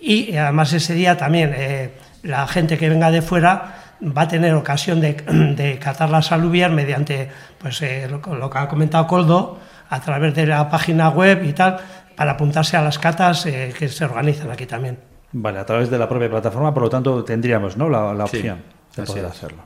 y 0.00 0.36
además 0.36 0.72
ese 0.72 0.94
día 0.94 1.16
también 1.16 1.52
eh, 1.54 1.92
la 2.24 2.48
gente 2.48 2.76
que 2.76 2.88
venga 2.88 3.12
de 3.12 3.22
fuera 3.22 3.79
va 4.02 4.22
a 4.22 4.28
tener 4.28 4.54
ocasión 4.54 5.00
de, 5.00 5.12
de 5.56 5.78
catar 5.78 6.10
las 6.10 6.32
alubias 6.32 6.70
mediante 6.70 7.28
pues, 7.58 7.82
eh, 7.82 8.08
lo, 8.08 8.50
que 8.50 8.58
ha 8.58 8.68
comentado 8.68 9.06
Coldo 9.06 9.58
a 9.88 10.00
través 10.00 10.34
de 10.34 10.46
la 10.46 10.68
página 10.68 11.10
web 11.10 11.44
y 11.44 11.52
tal 11.52 11.78
para 12.16 12.32
apuntarse 12.32 12.76
a 12.76 12.82
las 12.82 12.98
catas 12.98 13.46
eh, 13.46 13.74
que 13.76 13.88
se 13.88 14.04
organizan 14.04 14.50
aquí 14.50 14.66
también. 14.66 14.98
Vale, 15.32 15.58
a 15.58 15.66
través 15.66 15.90
de 15.90 15.98
la 15.98 16.08
propia 16.08 16.28
plataforma, 16.28 16.74
por 16.74 16.82
lo 16.84 16.90
tanto 16.90 17.24
tendríamos 17.24 17.76
¿no? 17.76 17.88
la, 17.88 18.24
opción 18.24 18.62
de 18.96 19.02
poder 19.04 19.26
hacerlo. 19.26 19.62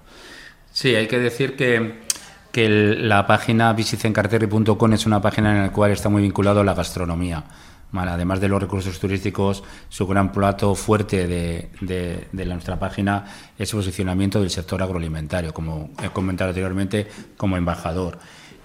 Sí, 0.70 0.94
hay 0.94 1.06
que 1.06 1.18
decir 1.18 1.56
que, 1.56 2.02
que 2.52 2.68
la 2.68 3.26
página 3.26 3.72
visitencarterri.com 3.72 4.92
es 4.92 5.06
una 5.06 5.20
página 5.20 5.52
en 5.52 5.62
la 5.62 5.72
cual 5.72 5.92
está 5.92 6.08
muy 6.08 6.22
vinculado 6.22 6.60
a 6.60 6.64
la 6.64 6.74
gastronomía 6.74 7.44
además 7.96 8.40
de 8.40 8.48
los 8.48 8.60
recursos 8.60 8.98
turísticos, 8.98 9.62
su 9.88 10.06
gran 10.06 10.32
plato 10.32 10.74
fuerte 10.74 11.26
de, 11.26 11.68
de, 12.32 12.46
nuestra 12.46 12.78
página 12.78 13.24
es 13.58 13.72
el 13.72 13.78
posicionamiento 13.78 14.40
del 14.40 14.50
sector 14.50 14.82
agroalimentario, 14.82 15.54
como 15.54 15.90
he 16.02 16.08
comentado 16.10 16.50
anteriormente, 16.50 17.06
como 17.36 17.56
embajador. 17.56 18.18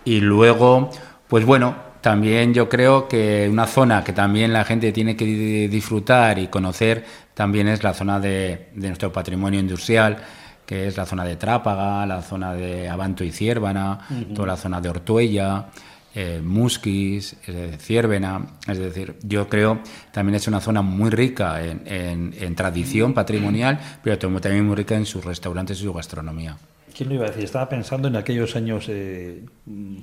Y 0.06 0.22
luego, 0.22 0.89
pues 1.28 1.46
bueno, 1.46 1.76
también 2.02 2.54
yo 2.54 2.70
creo 2.70 3.08
que 3.08 3.48
una 3.52 3.68
zona 3.68 4.04
que 4.04 4.13
también 4.13 4.54
la 4.54 4.63
gente 4.63 4.92
tiene 4.92 5.15
que 5.15 5.68
disfrutar 5.70 6.39
y 6.39 6.48
conocer 6.48 7.06
también 7.34 7.68
es 7.68 7.84
la 7.84 7.94
zona 7.94 8.20
de, 8.20 8.70
nuestro 8.76 9.12
patrimonio 9.12 9.60
industrial, 9.60 10.18
que 10.65 10.88
es 10.88 10.98
la 10.98 11.06
zona 11.06 11.26
de 11.26 11.36
Trápaga, 11.36 12.06
la 12.06 12.22
zona 12.22 12.54
de 12.54 12.88
Abanto 12.88 13.24
y 13.24 13.32
Ciérvana, 13.32 14.00
toda 14.34 14.48
la 14.48 14.58
zona 14.58 14.80
de 14.80 14.89
Ortuella, 14.89 15.68
eh, 16.15 16.41
Musquis, 16.43 17.36
eh, 17.45 17.78
Ciervena, 17.80 18.41
es 18.67 18.80
decir, 18.80 19.15
yo 19.22 19.48
creo 19.48 19.80
también 20.12 20.36
es 20.36 20.48
una 20.48 20.60
zona 20.60 20.82
muy 20.82 21.12
rica 21.12 21.63
en, 21.63 22.56
tradición 22.56 23.13
patrimonial, 23.13 23.80
pero 24.04 24.17
también 24.17 24.65
muy 24.65 24.76
rica 24.76 24.95
en 24.95 25.06
sus 25.06 25.24
restaurantes 25.24 25.80
y 25.80 25.84
su 25.84 25.93
gastronomía. 25.93 26.58
¿Quién 26.95 27.10
lo 27.10 27.15
iba 27.15 27.26
a 27.26 27.30
decir? 27.30 27.43
Estaba 27.43 27.69
pensando 27.69 28.08
en 28.08 28.15
aquellos 28.15 28.56
años 28.56 28.88
eh, 28.89 29.45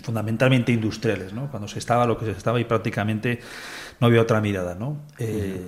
fundamentalmente 0.00 0.72
industriales, 0.72 1.32
¿no? 1.32 1.50
cuando 1.50 1.66
se 1.66 1.80
estaba 1.80 2.06
lo 2.06 2.16
que 2.16 2.24
se 2.24 2.30
estaba 2.30 2.60
y 2.60 2.64
prácticamente 2.64 3.40
no 4.00 4.06
había 4.06 4.22
otra 4.22 4.40
mirada. 4.40 4.76
¿no? 4.76 5.02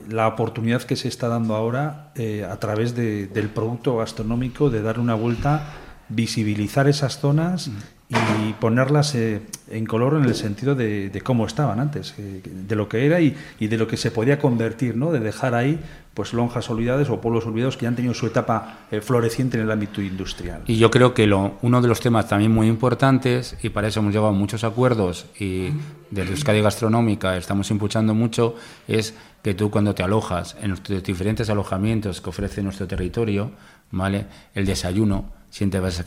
La 0.09 0.29
oportunidad 0.29 0.83
que 0.83 0.95
se 0.95 1.09
está 1.09 1.27
dando 1.29 1.57
ahora 1.57 2.13
a 2.49 2.57
través 2.59 2.95
del 2.95 3.51
producto 3.53 3.97
gastronómico 3.97 4.71
de 4.71 4.83
dar 4.83 5.01
una 5.01 5.15
vuelta, 5.15 5.75
visibilizar 6.09 6.89
esas 6.89 7.19
zonas 7.19 7.71
y 8.11 8.55
ponerlas 8.55 9.15
eh, 9.15 9.43
en 9.71 9.85
color 9.85 10.15
en 10.15 10.25
el 10.25 10.35
sentido 10.35 10.75
de, 10.75 11.21
cómo 11.23 11.47
estaban 11.47 11.79
antes, 11.79 12.15
eh, 12.19 12.41
de 12.43 12.77
lo 12.77 12.89
que 12.89 13.05
era 13.05 13.21
y, 13.21 13.37
de 13.61 13.77
lo 13.77 13.87
que 13.87 13.99
se 13.99 14.11
podía 14.11 14.39
convertir, 14.39 14.97
¿no? 14.97 15.13
de 15.13 15.21
dejar 15.21 15.55
ahí 15.55 15.79
pues 16.15 16.33
lonjas 16.33 16.69
olvidadas 16.71 17.11
o 17.11 17.21
pueblos 17.21 17.47
olvidados 17.47 17.77
que 17.77 17.83
ya 17.83 17.89
han 17.89 17.97
tenido 17.97 18.15
su 18.15 18.27
etapa 18.27 18.87
eh, 18.91 19.01
floreciente 19.01 19.59
en 19.59 19.65
el 19.65 19.71
ámbito 19.71 20.01
industrial. 20.01 20.63
Y 20.67 20.77
yo 20.77 20.91
creo 20.91 21.13
que 21.13 21.27
lo, 21.27 21.59
uno 21.63 21.83
de 21.83 21.89
los 21.89 22.01
temas 22.01 22.29
también 22.29 22.51
muy 22.51 22.67
importantes, 22.67 23.57
y 23.63 23.69
para 23.69 23.89
eso 23.89 24.01
hemos 24.01 24.13
llegado 24.13 24.31
a 24.31 24.33
muchos 24.33 24.65
acuerdos, 24.65 25.27
y 25.39 25.69
desde 26.11 26.31
Euskadi 26.31 26.61
Gastronómica 26.61 27.37
estamos 27.37 27.71
impulsando 27.71 28.15
mucho, 28.15 28.57
es 28.89 29.15
que 29.43 29.55
tú 29.55 29.71
cuando 29.71 29.95
te 29.95 30.03
alojas 30.03 30.57
en 30.61 30.71
los 30.71 30.83
diferentes 31.05 31.51
alojamientos 31.51 32.21
que 32.21 32.31
ofrece 32.31 32.63
nuestro 32.63 32.89
territorio, 32.89 33.53
¿vale? 33.93 34.27
el 34.55 34.67
desayuno, 34.67 35.38
siempre 35.51 35.81
vas 35.81 36.01
a 36.01 36.05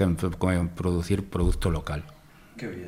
producir 0.76 1.30
producto 1.30 1.70
local. 1.70 2.04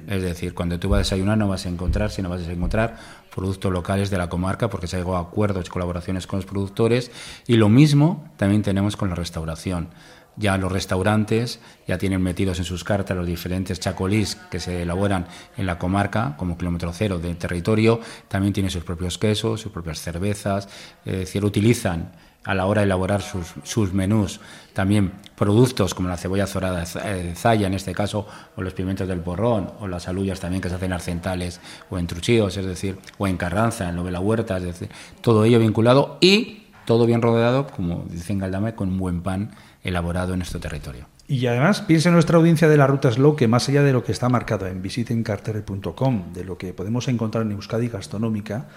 Es 0.07 0.21
decir, 0.21 0.53
cuando 0.53 0.79
tú 0.79 0.89
vas 0.89 0.97
a 0.97 0.99
desayunar 0.99 1.37
no 1.37 1.47
vas 1.47 1.65
a 1.65 1.69
encontrar, 1.69 2.11
sino 2.11 2.29
vas 2.29 2.47
a 2.47 2.51
encontrar 2.51 2.97
productos 3.33 3.71
locales 3.71 4.09
de 4.09 4.17
la 4.17 4.29
comarca 4.29 4.69
porque 4.69 4.87
se 4.87 4.95
ha 4.95 4.99
llegado 4.99 5.17
a 5.17 5.21
acuerdos 5.21 5.69
colaboraciones 5.69 6.27
con 6.27 6.37
los 6.37 6.45
productores 6.45 7.11
y 7.47 7.55
lo 7.55 7.69
mismo 7.69 8.29
también 8.37 8.61
tenemos 8.61 8.95
con 8.95 9.09
la 9.09 9.15
restauración. 9.15 9.89
Ya 10.35 10.57
los 10.57 10.71
restaurantes 10.71 11.59
ya 11.87 11.99
tienen 11.99 12.21
metidos 12.21 12.57
en 12.57 12.65
sus 12.65 12.83
cartas 12.83 13.15
los 13.15 13.27
diferentes 13.27 13.79
chacolís 13.79 14.35
que 14.35 14.59
se 14.59 14.81
elaboran 14.81 15.27
en 15.57 15.67
la 15.67 15.77
comarca 15.77 16.35
como 16.37 16.57
kilómetro 16.57 16.91
cero 16.91 17.19
de 17.19 17.35
territorio. 17.35 17.99
También 18.27 18.51
tienen 18.51 18.71
sus 18.71 18.83
propios 18.83 19.19
quesos, 19.19 19.61
sus 19.61 19.71
propias 19.71 19.99
cervezas. 20.01 20.67
Es 21.05 21.17
decir, 21.17 21.45
utilizan 21.45 22.13
a 22.45 22.53
la 22.53 22.65
hora 22.65 22.81
de 22.81 22.85
elaborar 22.85 23.21
sus, 23.21 23.93
menús 23.93 24.39
también 24.73 25.11
productos 25.35 25.93
como 25.93 26.09
la 26.09 26.17
cebolla 26.17 26.47
zorada 26.47 26.83
de 26.83 27.35
zaya 27.35 27.67
en 27.67 27.73
este 27.73 27.93
caso, 27.93 28.27
o 28.55 28.61
los 28.61 28.73
pimientos 28.73 29.07
del 29.07 29.19
porrón, 29.19 29.71
o 29.79 29.87
las 29.87 30.07
aluyas 30.07 30.39
también 30.39 30.61
que 30.61 30.69
se 30.69 30.75
hacen 30.75 30.93
arcentales 30.93 31.61
o 31.89 31.97
en 31.97 32.07
truchíos, 32.07 32.57
es 32.57 32.65
decir, 32.65 32.97
o 33.17 33.27
en 33.27 33.37
Carranza, 33.37 33.89
en 33.89 33.95
Novela 33.95 34.19
Huerta, 34.19 34.57
es 34.57 34.63
decir, 34.63 34.89
todo 35.21 35.45
ello 35.45 35.59
vinculado 35.59 36.17
y 36.21 36.63
todo 36.85 37.05
bien 37.05 37.21
rodeado, 37.21 37.67
como 37.67 38.05
dicen 38.09 38.39
Galdame, 38.39 38.75
con 38.75 38.89
un 38.89 38.97
buen 38.97 39.21
pan 39.21 39.51
elaborado 39.83 40.33
en 40.33 40.39
nuestro 40.39 40.59
territorio. 40.59 41.07
Y 41.27 41.45
además, 41.47 41.81
piense 41.81 42.09
en 42.09 42.13
nuestra 42.13 42.37
audiencia 42.37 42.67
de 42.67 42.75
la 42.75 42.85
Ruta 42.85 43.09
Slow 43.09 43.35
que 43.35 43.47
más 43.47 43.69
allá 43.69 43.81
de 43.81 43.93
lo 43.93 44.03
que 44.03 44.11
está 44.11 44.27
marcado 44.27 44.67
en 44.67 44.81
visitencartere.com, 44.81 46.33
de 46.33 46.43
lo 46.43 46.57
que 46.57 46.73
podemos 46.73 47.07
encontrar 47.07 47.45
en 47.45 47.53
Euskadi 47.53 47.87
Gastronómica, 47.87 48.67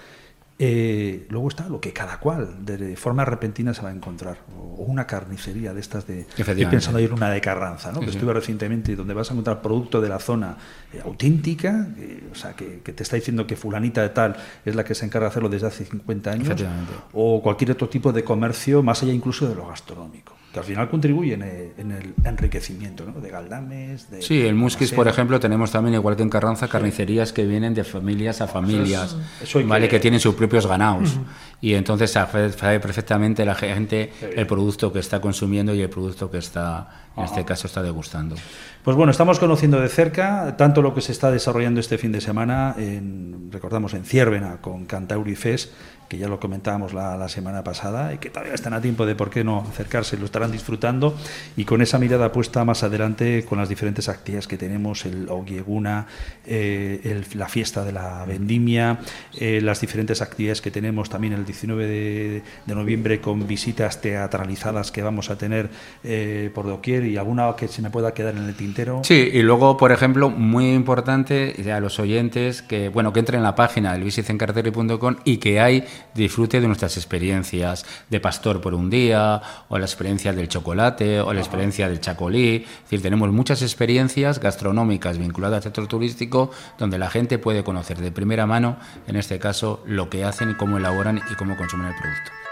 eh, 0.58 1.26
luego 1.28 1.48
está 1.48 1.68
lo 1.68 1.80
que 1.80 1.92
cada 1.92 2.18
cual 2.18 2.64
de 2.64 2.96
forma 2.96 3.24
repentina 3.26 3.74
se 3.74 3.82
va 3.82 3.90
a 3.90 3.92
encontrar. 3.92 4.38
O 4.56 4.84
una 4.84 5.06
carnicería 5.06 5.74
de 5.74 5.80
estas 5.80 6.06
de... 6.06 6.26
Estoy 6.36 6.66
pensando 6.66 6.98
en 6.98 7.12
una 7.12 7.30
de 7.30 7.40
Carranza, 7.40 7.92
¿no? 7.92 8.00
que 8.00 8.10
estuve 8.10 8.32
recientemente, 8.32 8.96
donde 8.96 9.12
vas 9.12 9.30
a 9.30 9.34
encontrar 9.34 9.60
producto 9.60 10.00
de 10.00 10.08
la 10.08 10.18
zona 10.18 10.56
eh, 10.92 11.00
auténtica, 11.04 11.88
o 12.32 12.34
sea, 12.34 12.54
que, 12.54 12.80
te 12.80 13.02
está 13.02 13.16
diciendo 13.16 13.46
que 13.46 13.56
fulanita 13.56 14.02
de 14.02 14.08
tal 14.10 14.36
es 14.64 14.74
la 14.74 14.84
que 14.84 14.94
se 14.94 15.04
encarga 15.04 15.26
de 15.26 15.30
hacerlo 15.30 15.48
desde 15.48 15.66
hace 15.66 15.84
50 15.84 16.30
años. 16.30 16.64
O 17.12 17.42
cualquier 17.42 17.72
otro 17.72 17.88
tipo 17.88 18.12
de 18.12 18.24
comercio, 18.24 18.82
más 18.82 19.02
allá 19.02 19.12
incluso 19.12 19.48
de 19.48 19.54
lo 19.54 19.66
gastronómico 19.66 20.36
que 20.56 20.60
al 20.60 20.64
final 20.64 20.88
contribuyen 20.88 21.42
en 21.42 21.90
el 21.90 22.14
enriquecimiento 22.24 23.04
¿no? 23.04 23.20
de 23.20 23.28
galdames. 23.28 24.10
De, 24.10 24.22
sí, 24.22 24.40
el 24.40 24.54
Musquis, 24.54 24.90
por 24.90 25.06
ejemplo, 25.06 25.38
tenemos 25.38 25.70
también, 25.70 25.92
igual 25.96 26.16
que 26.16 26.22
en 26.22 26.30
Carranza, 26.30 26.66
carnicerías 26.66 27.34
que 27.34 27.44
vienen 27.44 27.74
de 27.74 27.84
familias 27.84 28.40
a 28.40 28.46
familias, 28.46 29.18
¿vale? 29.66 29.86
Que... 29.86 30.00
tienen 30.00 30.18
sus 30.18 30.34
propios 30.34 30.66
ganados. 30.66 31.18
Y 31.60 31.74
entonces 31.74 32.10
sabe 32.10 32.80
perfectamente 32.80 33.44
la 33.44 33.54
gente 33.54 34.12
el 34.34 34.46
producto 34.46 34.90
que 34.90 35.00
está 35.00 35.20
consumiendo 35.20 35.74
y 35.74 35.82
el 35.82 35.90
producto 35.90 36.30
que 36.30 36.38
está, 36.38 37.10
en 37.16 37.24
este 37.24 37.44
caso, 37.44 37.66
está 37.66 37.82
degustando. 37.82 38.36
Pues 38.82 38.96
bueno, 38.96 39.10
estamos 39.10 39.38
conociendo 39.38 39.80
de 39.80 39.88
cerca 39.88 40.56
tanto 40.56 40.80
lo 40.80 40.94
que 40.94 41.02
se 41.02 41.12
está 41.12 41.30
desarrollando 41.30 41.80
este 41.80 41.98
fin 41.98 42.12
de 42.12 42.20
semana, 42.20 42.74
en, 42.78 43.50
recordamos, 43.50 43.92
en 43.94 44.04
Ciervena 44.04 44.58
con 44.62 44.86
Cantauri 44.86 45.34
Fest, 45.34 45.72
que 46.08 46.18
ya 46.18 46.28
lo 46.28 46.40
comentábamos 46.40 46.92
la, 46.92 47.26
semana 47.28 47.64
pasada 47.64 48.14
y 48.14 48.18
que 48.18 48.30
todavía 48.30 48.54
están 48.54 48.72
a 48.72 48.80
tiempo 48.80 49.04
de 49.04 49.16
por 49.16 49.30
qué 49.30 49.42
no 49.42 49.66
acercarse, 49.68 50.16
lo 50.16 50.26
estarán 50.26 50.52
disfrutando 50.52 51.16
y 51.56 51.64
con 51.64 51.82
esa 51.82 51.98
mirada 51.98 52.30
puesta 52.30 52.64
más 52.64 52.84
adelante 52.84 53.44
con 53.44 53.58
las 53.58 53.68
diferentes 53.68 54.08
actividades 54.08 54.46
que 54.46 54.56
tenemos, 54.56 55.04
el 55.06 55.28
Ogieguna, 55.28 56.06
eh, 56.46 57.24
la 57.34 57.48
fiesta 57.48 57.84
de 57.84 57.92
la 57.92 58.24
vendimia, 58.24 59.00
eh, 59.38 59.60
las 59.60 59.80
diferentes 59.80 60.22
actividades 60.22 60.60
que 60.60 60.70
tenemos 60.70 61.10
también 61.10 61.32
el 61.32 61.44
19 61.44 61.86
de, 61.86 62.42
noviembre 62.66 63.20
con 63.20 63.46
visitas 63.46 64.00
teatralizadas 64.00 64.92
que 64.92 65.02
vamos 65.02 65.30
a 65.30 65.38
tener 65.38 65.70
eh, 66.04 66.50
por 66.54 66.66
doquier 66.66 67.06
y 67.06 67.16
alguna 67.16 67.54
que 67.56 67.68
se 67.68 67.82
me 67.82 67.90
pueda 67.90 68.12
quedar 68.14 68.36
en 68.36 68.44
el 68.44 68.54
tintero. 68.54 69.00
Sí, 69.02 69.30
y 69.32 69.42
luego, 69.42 69.76
por 69.76 69.92
ejemplo, 69.92 70.30
muy 70.30 70.72
importante 70.72 71.54
a 71.72 71.80
los 71.80 71.98
oyentes 71.98 72.62
que, 72.62 72.88
bueno, 72.88 73.12
que 73.12 73.20
entren 73.20 73.38
en 73.38 73.44
la 73.44 73.54
página 73.54 73.92
del 73.92 74.04
visitencarteri.com 74.04 75.16
y 75.24 75.38
que 75.38 75.60
hay 75.60 75.84
disfrute 76.14 76.60
de 76.60 76.66
nuestras 76.66 76.96
experiencias 76.96 77.84
de 78.10 78.20
pastor 78.20 78.60
por 78.60 78.74
un 78.74 78.90
día, 78.90 79.42
o 79.68 79.78
la 79.78 79.84
experiencia 79.84 80.32
del 80.32 80.48
chocolate, 80.48 81.20
o 81.20 81.32
la 81.32 81.40
experiencia 81.40 81.88
del 81.88 82.00
chacolí. 82.00 82.64
Es 82.64 82.82
decir, 82.82 83.02
tenemos 83.02 83.30
muchas 83.30 83.62
experiencias 83.62 84.40
gastronómicas 84.40 85.18
vinculadas 85.18 85.58
al 85.58 85.62
sector 85.64 85.86
turístico 85.86 86.50
donde 86.78 86.98
la 86.98 87.10
gente 87.10 87.38
puede 87.38 87.64
conocer 87.64 87.98
de 87.98 88.12
primera 88.12 88.46
mano, 88.46 88.76
en 89.06 89.16
este 89.16 89.38
caso, 89.38 89.82
lo 89.86 90.10
que 90.10 90.24
hacen, 90.24 90.54
cómo 90.54 90.78
elaboran 90.78 91.20
y 91.30 91.34
cómo 91.34 91.56
consumen 91.56 91.88
el 91.88 91.94
producto. 91.94 92.45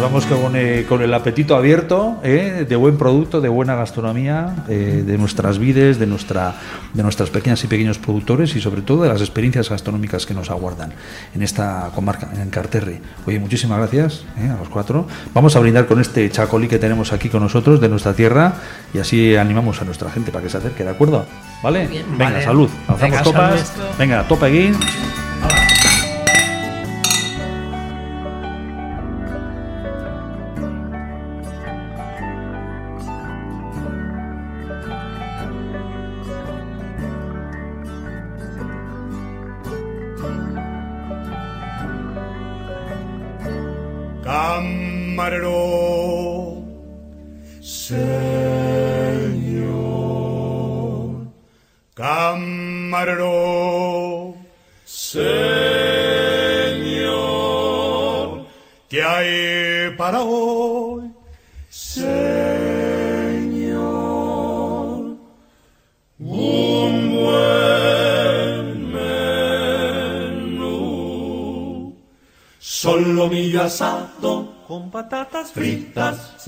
Vamos 0.00 0.26
con, 0.26 0.54
eh, 0.56 0.84
con 0.88 1.02
el 1.02 1.12
apetito 1.14 1.56
abierto 1.56 2.20
eh, 2.22 2.66
de 2.68 2.76
buen 2.76 2.96
producto, 2.96 3.40
de 3.40 3.48
buena 3.48 3.74
gastronomía, 3.74 4.64
eh, 4.68 5.02
de 5.06 5.18
nuestras 5.18 5.58
vides, 5.58 5.98
de, 5.98 6.06
nuestra, 6.06 6.54
de 6.92 7.02
nuestras 7.02 7.30
pequeñas 7.30 7.62
y 7.64 7.66
pequeños 7.66 7.98
productores 7.98 8.54
y 8.56 8.60
sobre 8.60 8.82
todo 8.82 9.02
de 9.02 9.08
las 9.08 9.20
experiencias 9.20 9.68
gastronómicas 9.70 10.26
que 10.26 10.34
nos 10.34 10.50
aguardan 10.50 10.92
en 11.34 11.42
esta 11.42 11.90
comarca, 11.94 12.28
en 12.40 12.50
Carterre. 12.50 13.00
Oye, 13.26 13.38
muchísimas 13.38 13.78
gracias 13.78 14.24
a 14.36 14.58
los 14.58 14.68
cuatro. 14.68 15.06
Vamos 15.34 15.56
a 15.56 15.60
brindar 15.60 15.86
con 15.86 16.00
este 16.00 16.28
chacolí 16.30 16.68
que 16.68 16.78
tenemos 16.78 17.12
aquí 17.12 17.28
con 17.28 17.42
nosotros 17.42 17.80
de 17.80 17.88
nuestra 17.88 18.14
tierra 18.14 18.54
y 18.92 18.98
así 18.98 19.36
animamos 19.36 19.80
a 19.80 19.84
nuestra 19.84 20.10
gente 20.10 20.30
para 20.32 20.44
que 20.44 20.50
se 20.50 20.58
acerque, 20.58 20.84
¿de 20.84 20.90
acuerdo? 20.90 21.24
¿Vale? 21.62 21.88
Venga, 22.16 22.42
salud. 22.42 22.68
Alzamos 22.86 23.22
copas. 23.22 23.72
Venga, 23.98 24.26
topa 24.28 24.46
aquí. 24.46 24.72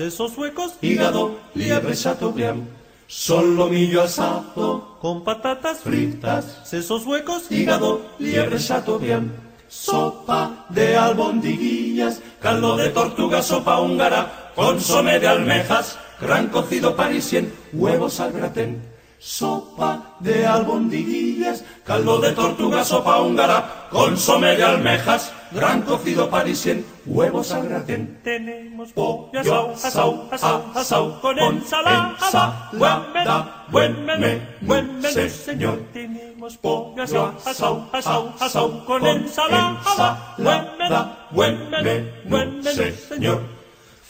Sesos 0.01 0.35
huecos, 0.35 0.73
hígado, 0.81 1.37
liebre 1.53 1.95
chateaubriand. 1.95 2.67
Solomillo 3.05 4.01
asado. 4.01 4.97
Con 4.99 5.23
patatas 5.23 5.81
fritas, 5.81 6.61
sesos 6.63 7.05
huecos, 7.05 7.51
hígado, 7.51 8.01
liebre 8.17 8.57
chateaubriand. 8.57 9.31
Sopa 9.67 10.65
de 10.69 10.97
albondiguillas, 10.97 12.19
caldo 12.39 12.77
de 12.77 12.89
tortuga, 12.89 13.43
sopa 13.43 13.79
húngara, 13.79 14.51
consome 14.55 15.19
de 15.19 15.27
almejas, 15.27 15.99
gran 16.19 16.47
cocido 16.47 16.95
parisien, 16.95 17.53
huevos 17.71 18.19
al 18.19 18.31
gratén 18.31 18.91
sopa 19.21 20.15
de 20.19 20.47
albondiguillas, 20.47 21.63
caldo 21.85 22.19
de 22.19 22.31
tortuga, 22.31 22.83
sopa 22.83 23.21
húngara, 23.21 23.87
consome 23.91 24.55
de 24.55 24.63
almejas, 24.63 25.31
gran 25.51 25.83
cocido 25.83 26.27
parisien, 26.27 26.83
huevos 27.05 27.51
al. 27.51 27.85
Tenemos 28.23 28.93
pollo 28.93 29.39
asau, 29.39 29.71
asau, 29.71 30.27
asau, 30.31 30.61
asau, 30.75 31.21
con 31.21 31.39
ensalada, 31.39 32.17
ensalada, 32.19 33.65
buen 33.67 34.05
menú, 34.05 34.39
buen 34.61 34.99
menú, 35.01 35.29
señor. 35.29 35.79
Tenemos 35.93 36.57
pollo 36.57 37.03
asau, 37.03 37.33
asau, 37.45 37.89
asau, 37.91 38.33
asau, 38.39 38.85
con 38.85 39.05
ensalada, 39.05 40.35
buen 40.37 40.65
menú, 40.77 41.01
buen 41.31 41.69
menú, 41.69 42.09
buen 42.25 42.61
menú, 42.61 42.83
señor. 43.09 43.60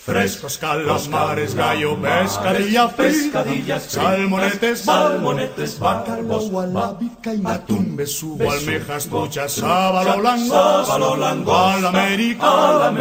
Frescos 0.04 0.58
calamares, 0.58 1.54
gallo, 1.54 1.96
pescadilla, 2.02 2.88
pescadillas, 2.90 3.84
salmonetes, 3.84 4.80
salmonetes, 4.80 5.78
bacalbos, 5.78 6.50
vizcaína, 7.00 7.54
atún, 7.54 7.96
besugo, 7.96 8.50
almejas, 8.50 9.06
truchas, 9.06 9.52
sábalo 9.52 10.18
blanco, 10.18 10.86
sábalo 10.86 11.14
al 11.14 11.86
América, 11.86 12.92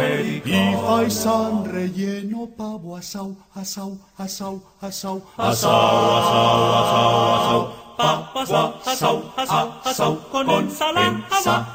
y 0.45 0.75
faisán 0.85 1.65
relleno, 1.65 2.47
pavo, 2.55 2.95
asau, 2.95 3.35
asau, 3.55 3.97
asau, 4.19 4.61
asau, 4.79 5.23
asau, 5.37 5.41
asau, 5.41 6.77
asau, 6.77 7.33
asau, 7.33 7.73
pavo, 7.97 8.39
asau, 8.85 9.33
asau, 9.35 9.67
asau, 9.83 10.19
con 10.29 10.47
ensalada, 10.51 11.65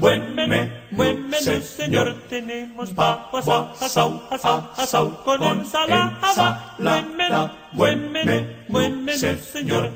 buen 0.00 0.34
menú, 0.34 0.85
buen 0.96 1.28
menú, 1.28 1.62
señor. 1.62 2.14
Tenemos 2.28 2.90
pavo 2.90 3.38
asau, 3.38 4.22
asau, 4.30 4.70
asau, 4.76 5.24
con 5.24 5.42
ensalada. 5.42 6.74
Buen 6.78 7.16
menú, 7.16 7.50
buen 7.72 8.12
menú, 8.12 8.46
buen 8.68 9.04
menú, 9.04 9.38
señor. 9.52 9.90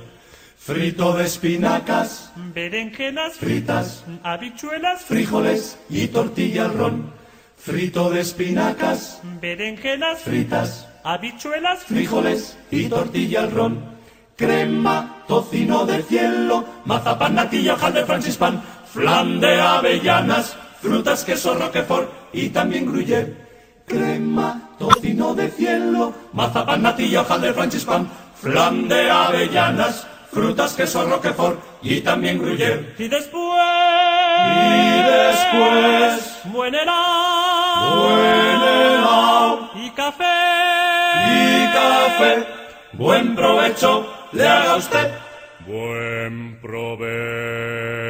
Frito 0.58 1.14
de 1.14 1.24
espinacas, 1.24 2.30
berenjenas 2.54 3.34
fritas, 3.34 4.04
habichuelas, 4.22 5.02
frijoles 5.02 5.78
y 5.88 6.06
tortilla 6.08 6.66
al 6.66 6.74
ron. 6.74 7.12
Frito 7.56 8.10
de 8.10 8.20
espinacas, 8.20 9.20
berenjenas 9.40 10.20
fritas, 10.20 10.86
habichuelas, 11.02 11.84
frijoles 11.84 12.58
y 12.70 12.88
tortilla 12.88 13.40
al 13.40 13.50
ron. 13.50 14.00
Crema, 14.36 15.24
tocino 15.28 15.84
de 15.84 16.02
cielo, 16.02 16.64
mazapán, 16.84 17.34
natilla, 17.34 17.76
de 17.76 18.06
francispan, 18.06 18.62
flan 18.92 19.40
de 19.40 19.60
avellanas, 19.60 20.56
frutas, 20.80 21.24
queso, 21.24 21.54
roquefort 21.54 22.10
y 22.32 22.48
también 22.50 22.86
gruyère. 22.86 23.34
Crema, 23.86 24.70
tocino 24.78 25.34
de 25.34 25.50
cielo, 25.50 26.12
mazapán, 26.32 26.82
natilla, 26.82 27.24
de 27.24 27.52
francispan, 27.52 28.08
flan 28.34 28.88
de 28.88 29.10
avellanas, 29.10 30.06
frutas, 30.30 30.74
queso, 30.74 31.04
roquefort 31.04 31.58
y 31.82 32.00
también 32.00 32.38
gruyère. 32.38 32.94
Y 32.98 33.08
después... 33.08 33.60
Y 34.46 35.02
después... 35.02 36.40
Buen 36.44 36.74
helado. 36.74 38.06
Buen 38.06 38.62
helado. 38.62 39.70
Y 39.74 39.90
café. 39.90 40.24
Y 41.26 41.72
café. 41.72 42.46
Buen 42.92 43.34
provecho 43.34 44.06
le 44.32 44.46
haga 44.46 44.76
usted. 44.76 45.10
Buen 45.66 46.60
provecho. 46.60 48.09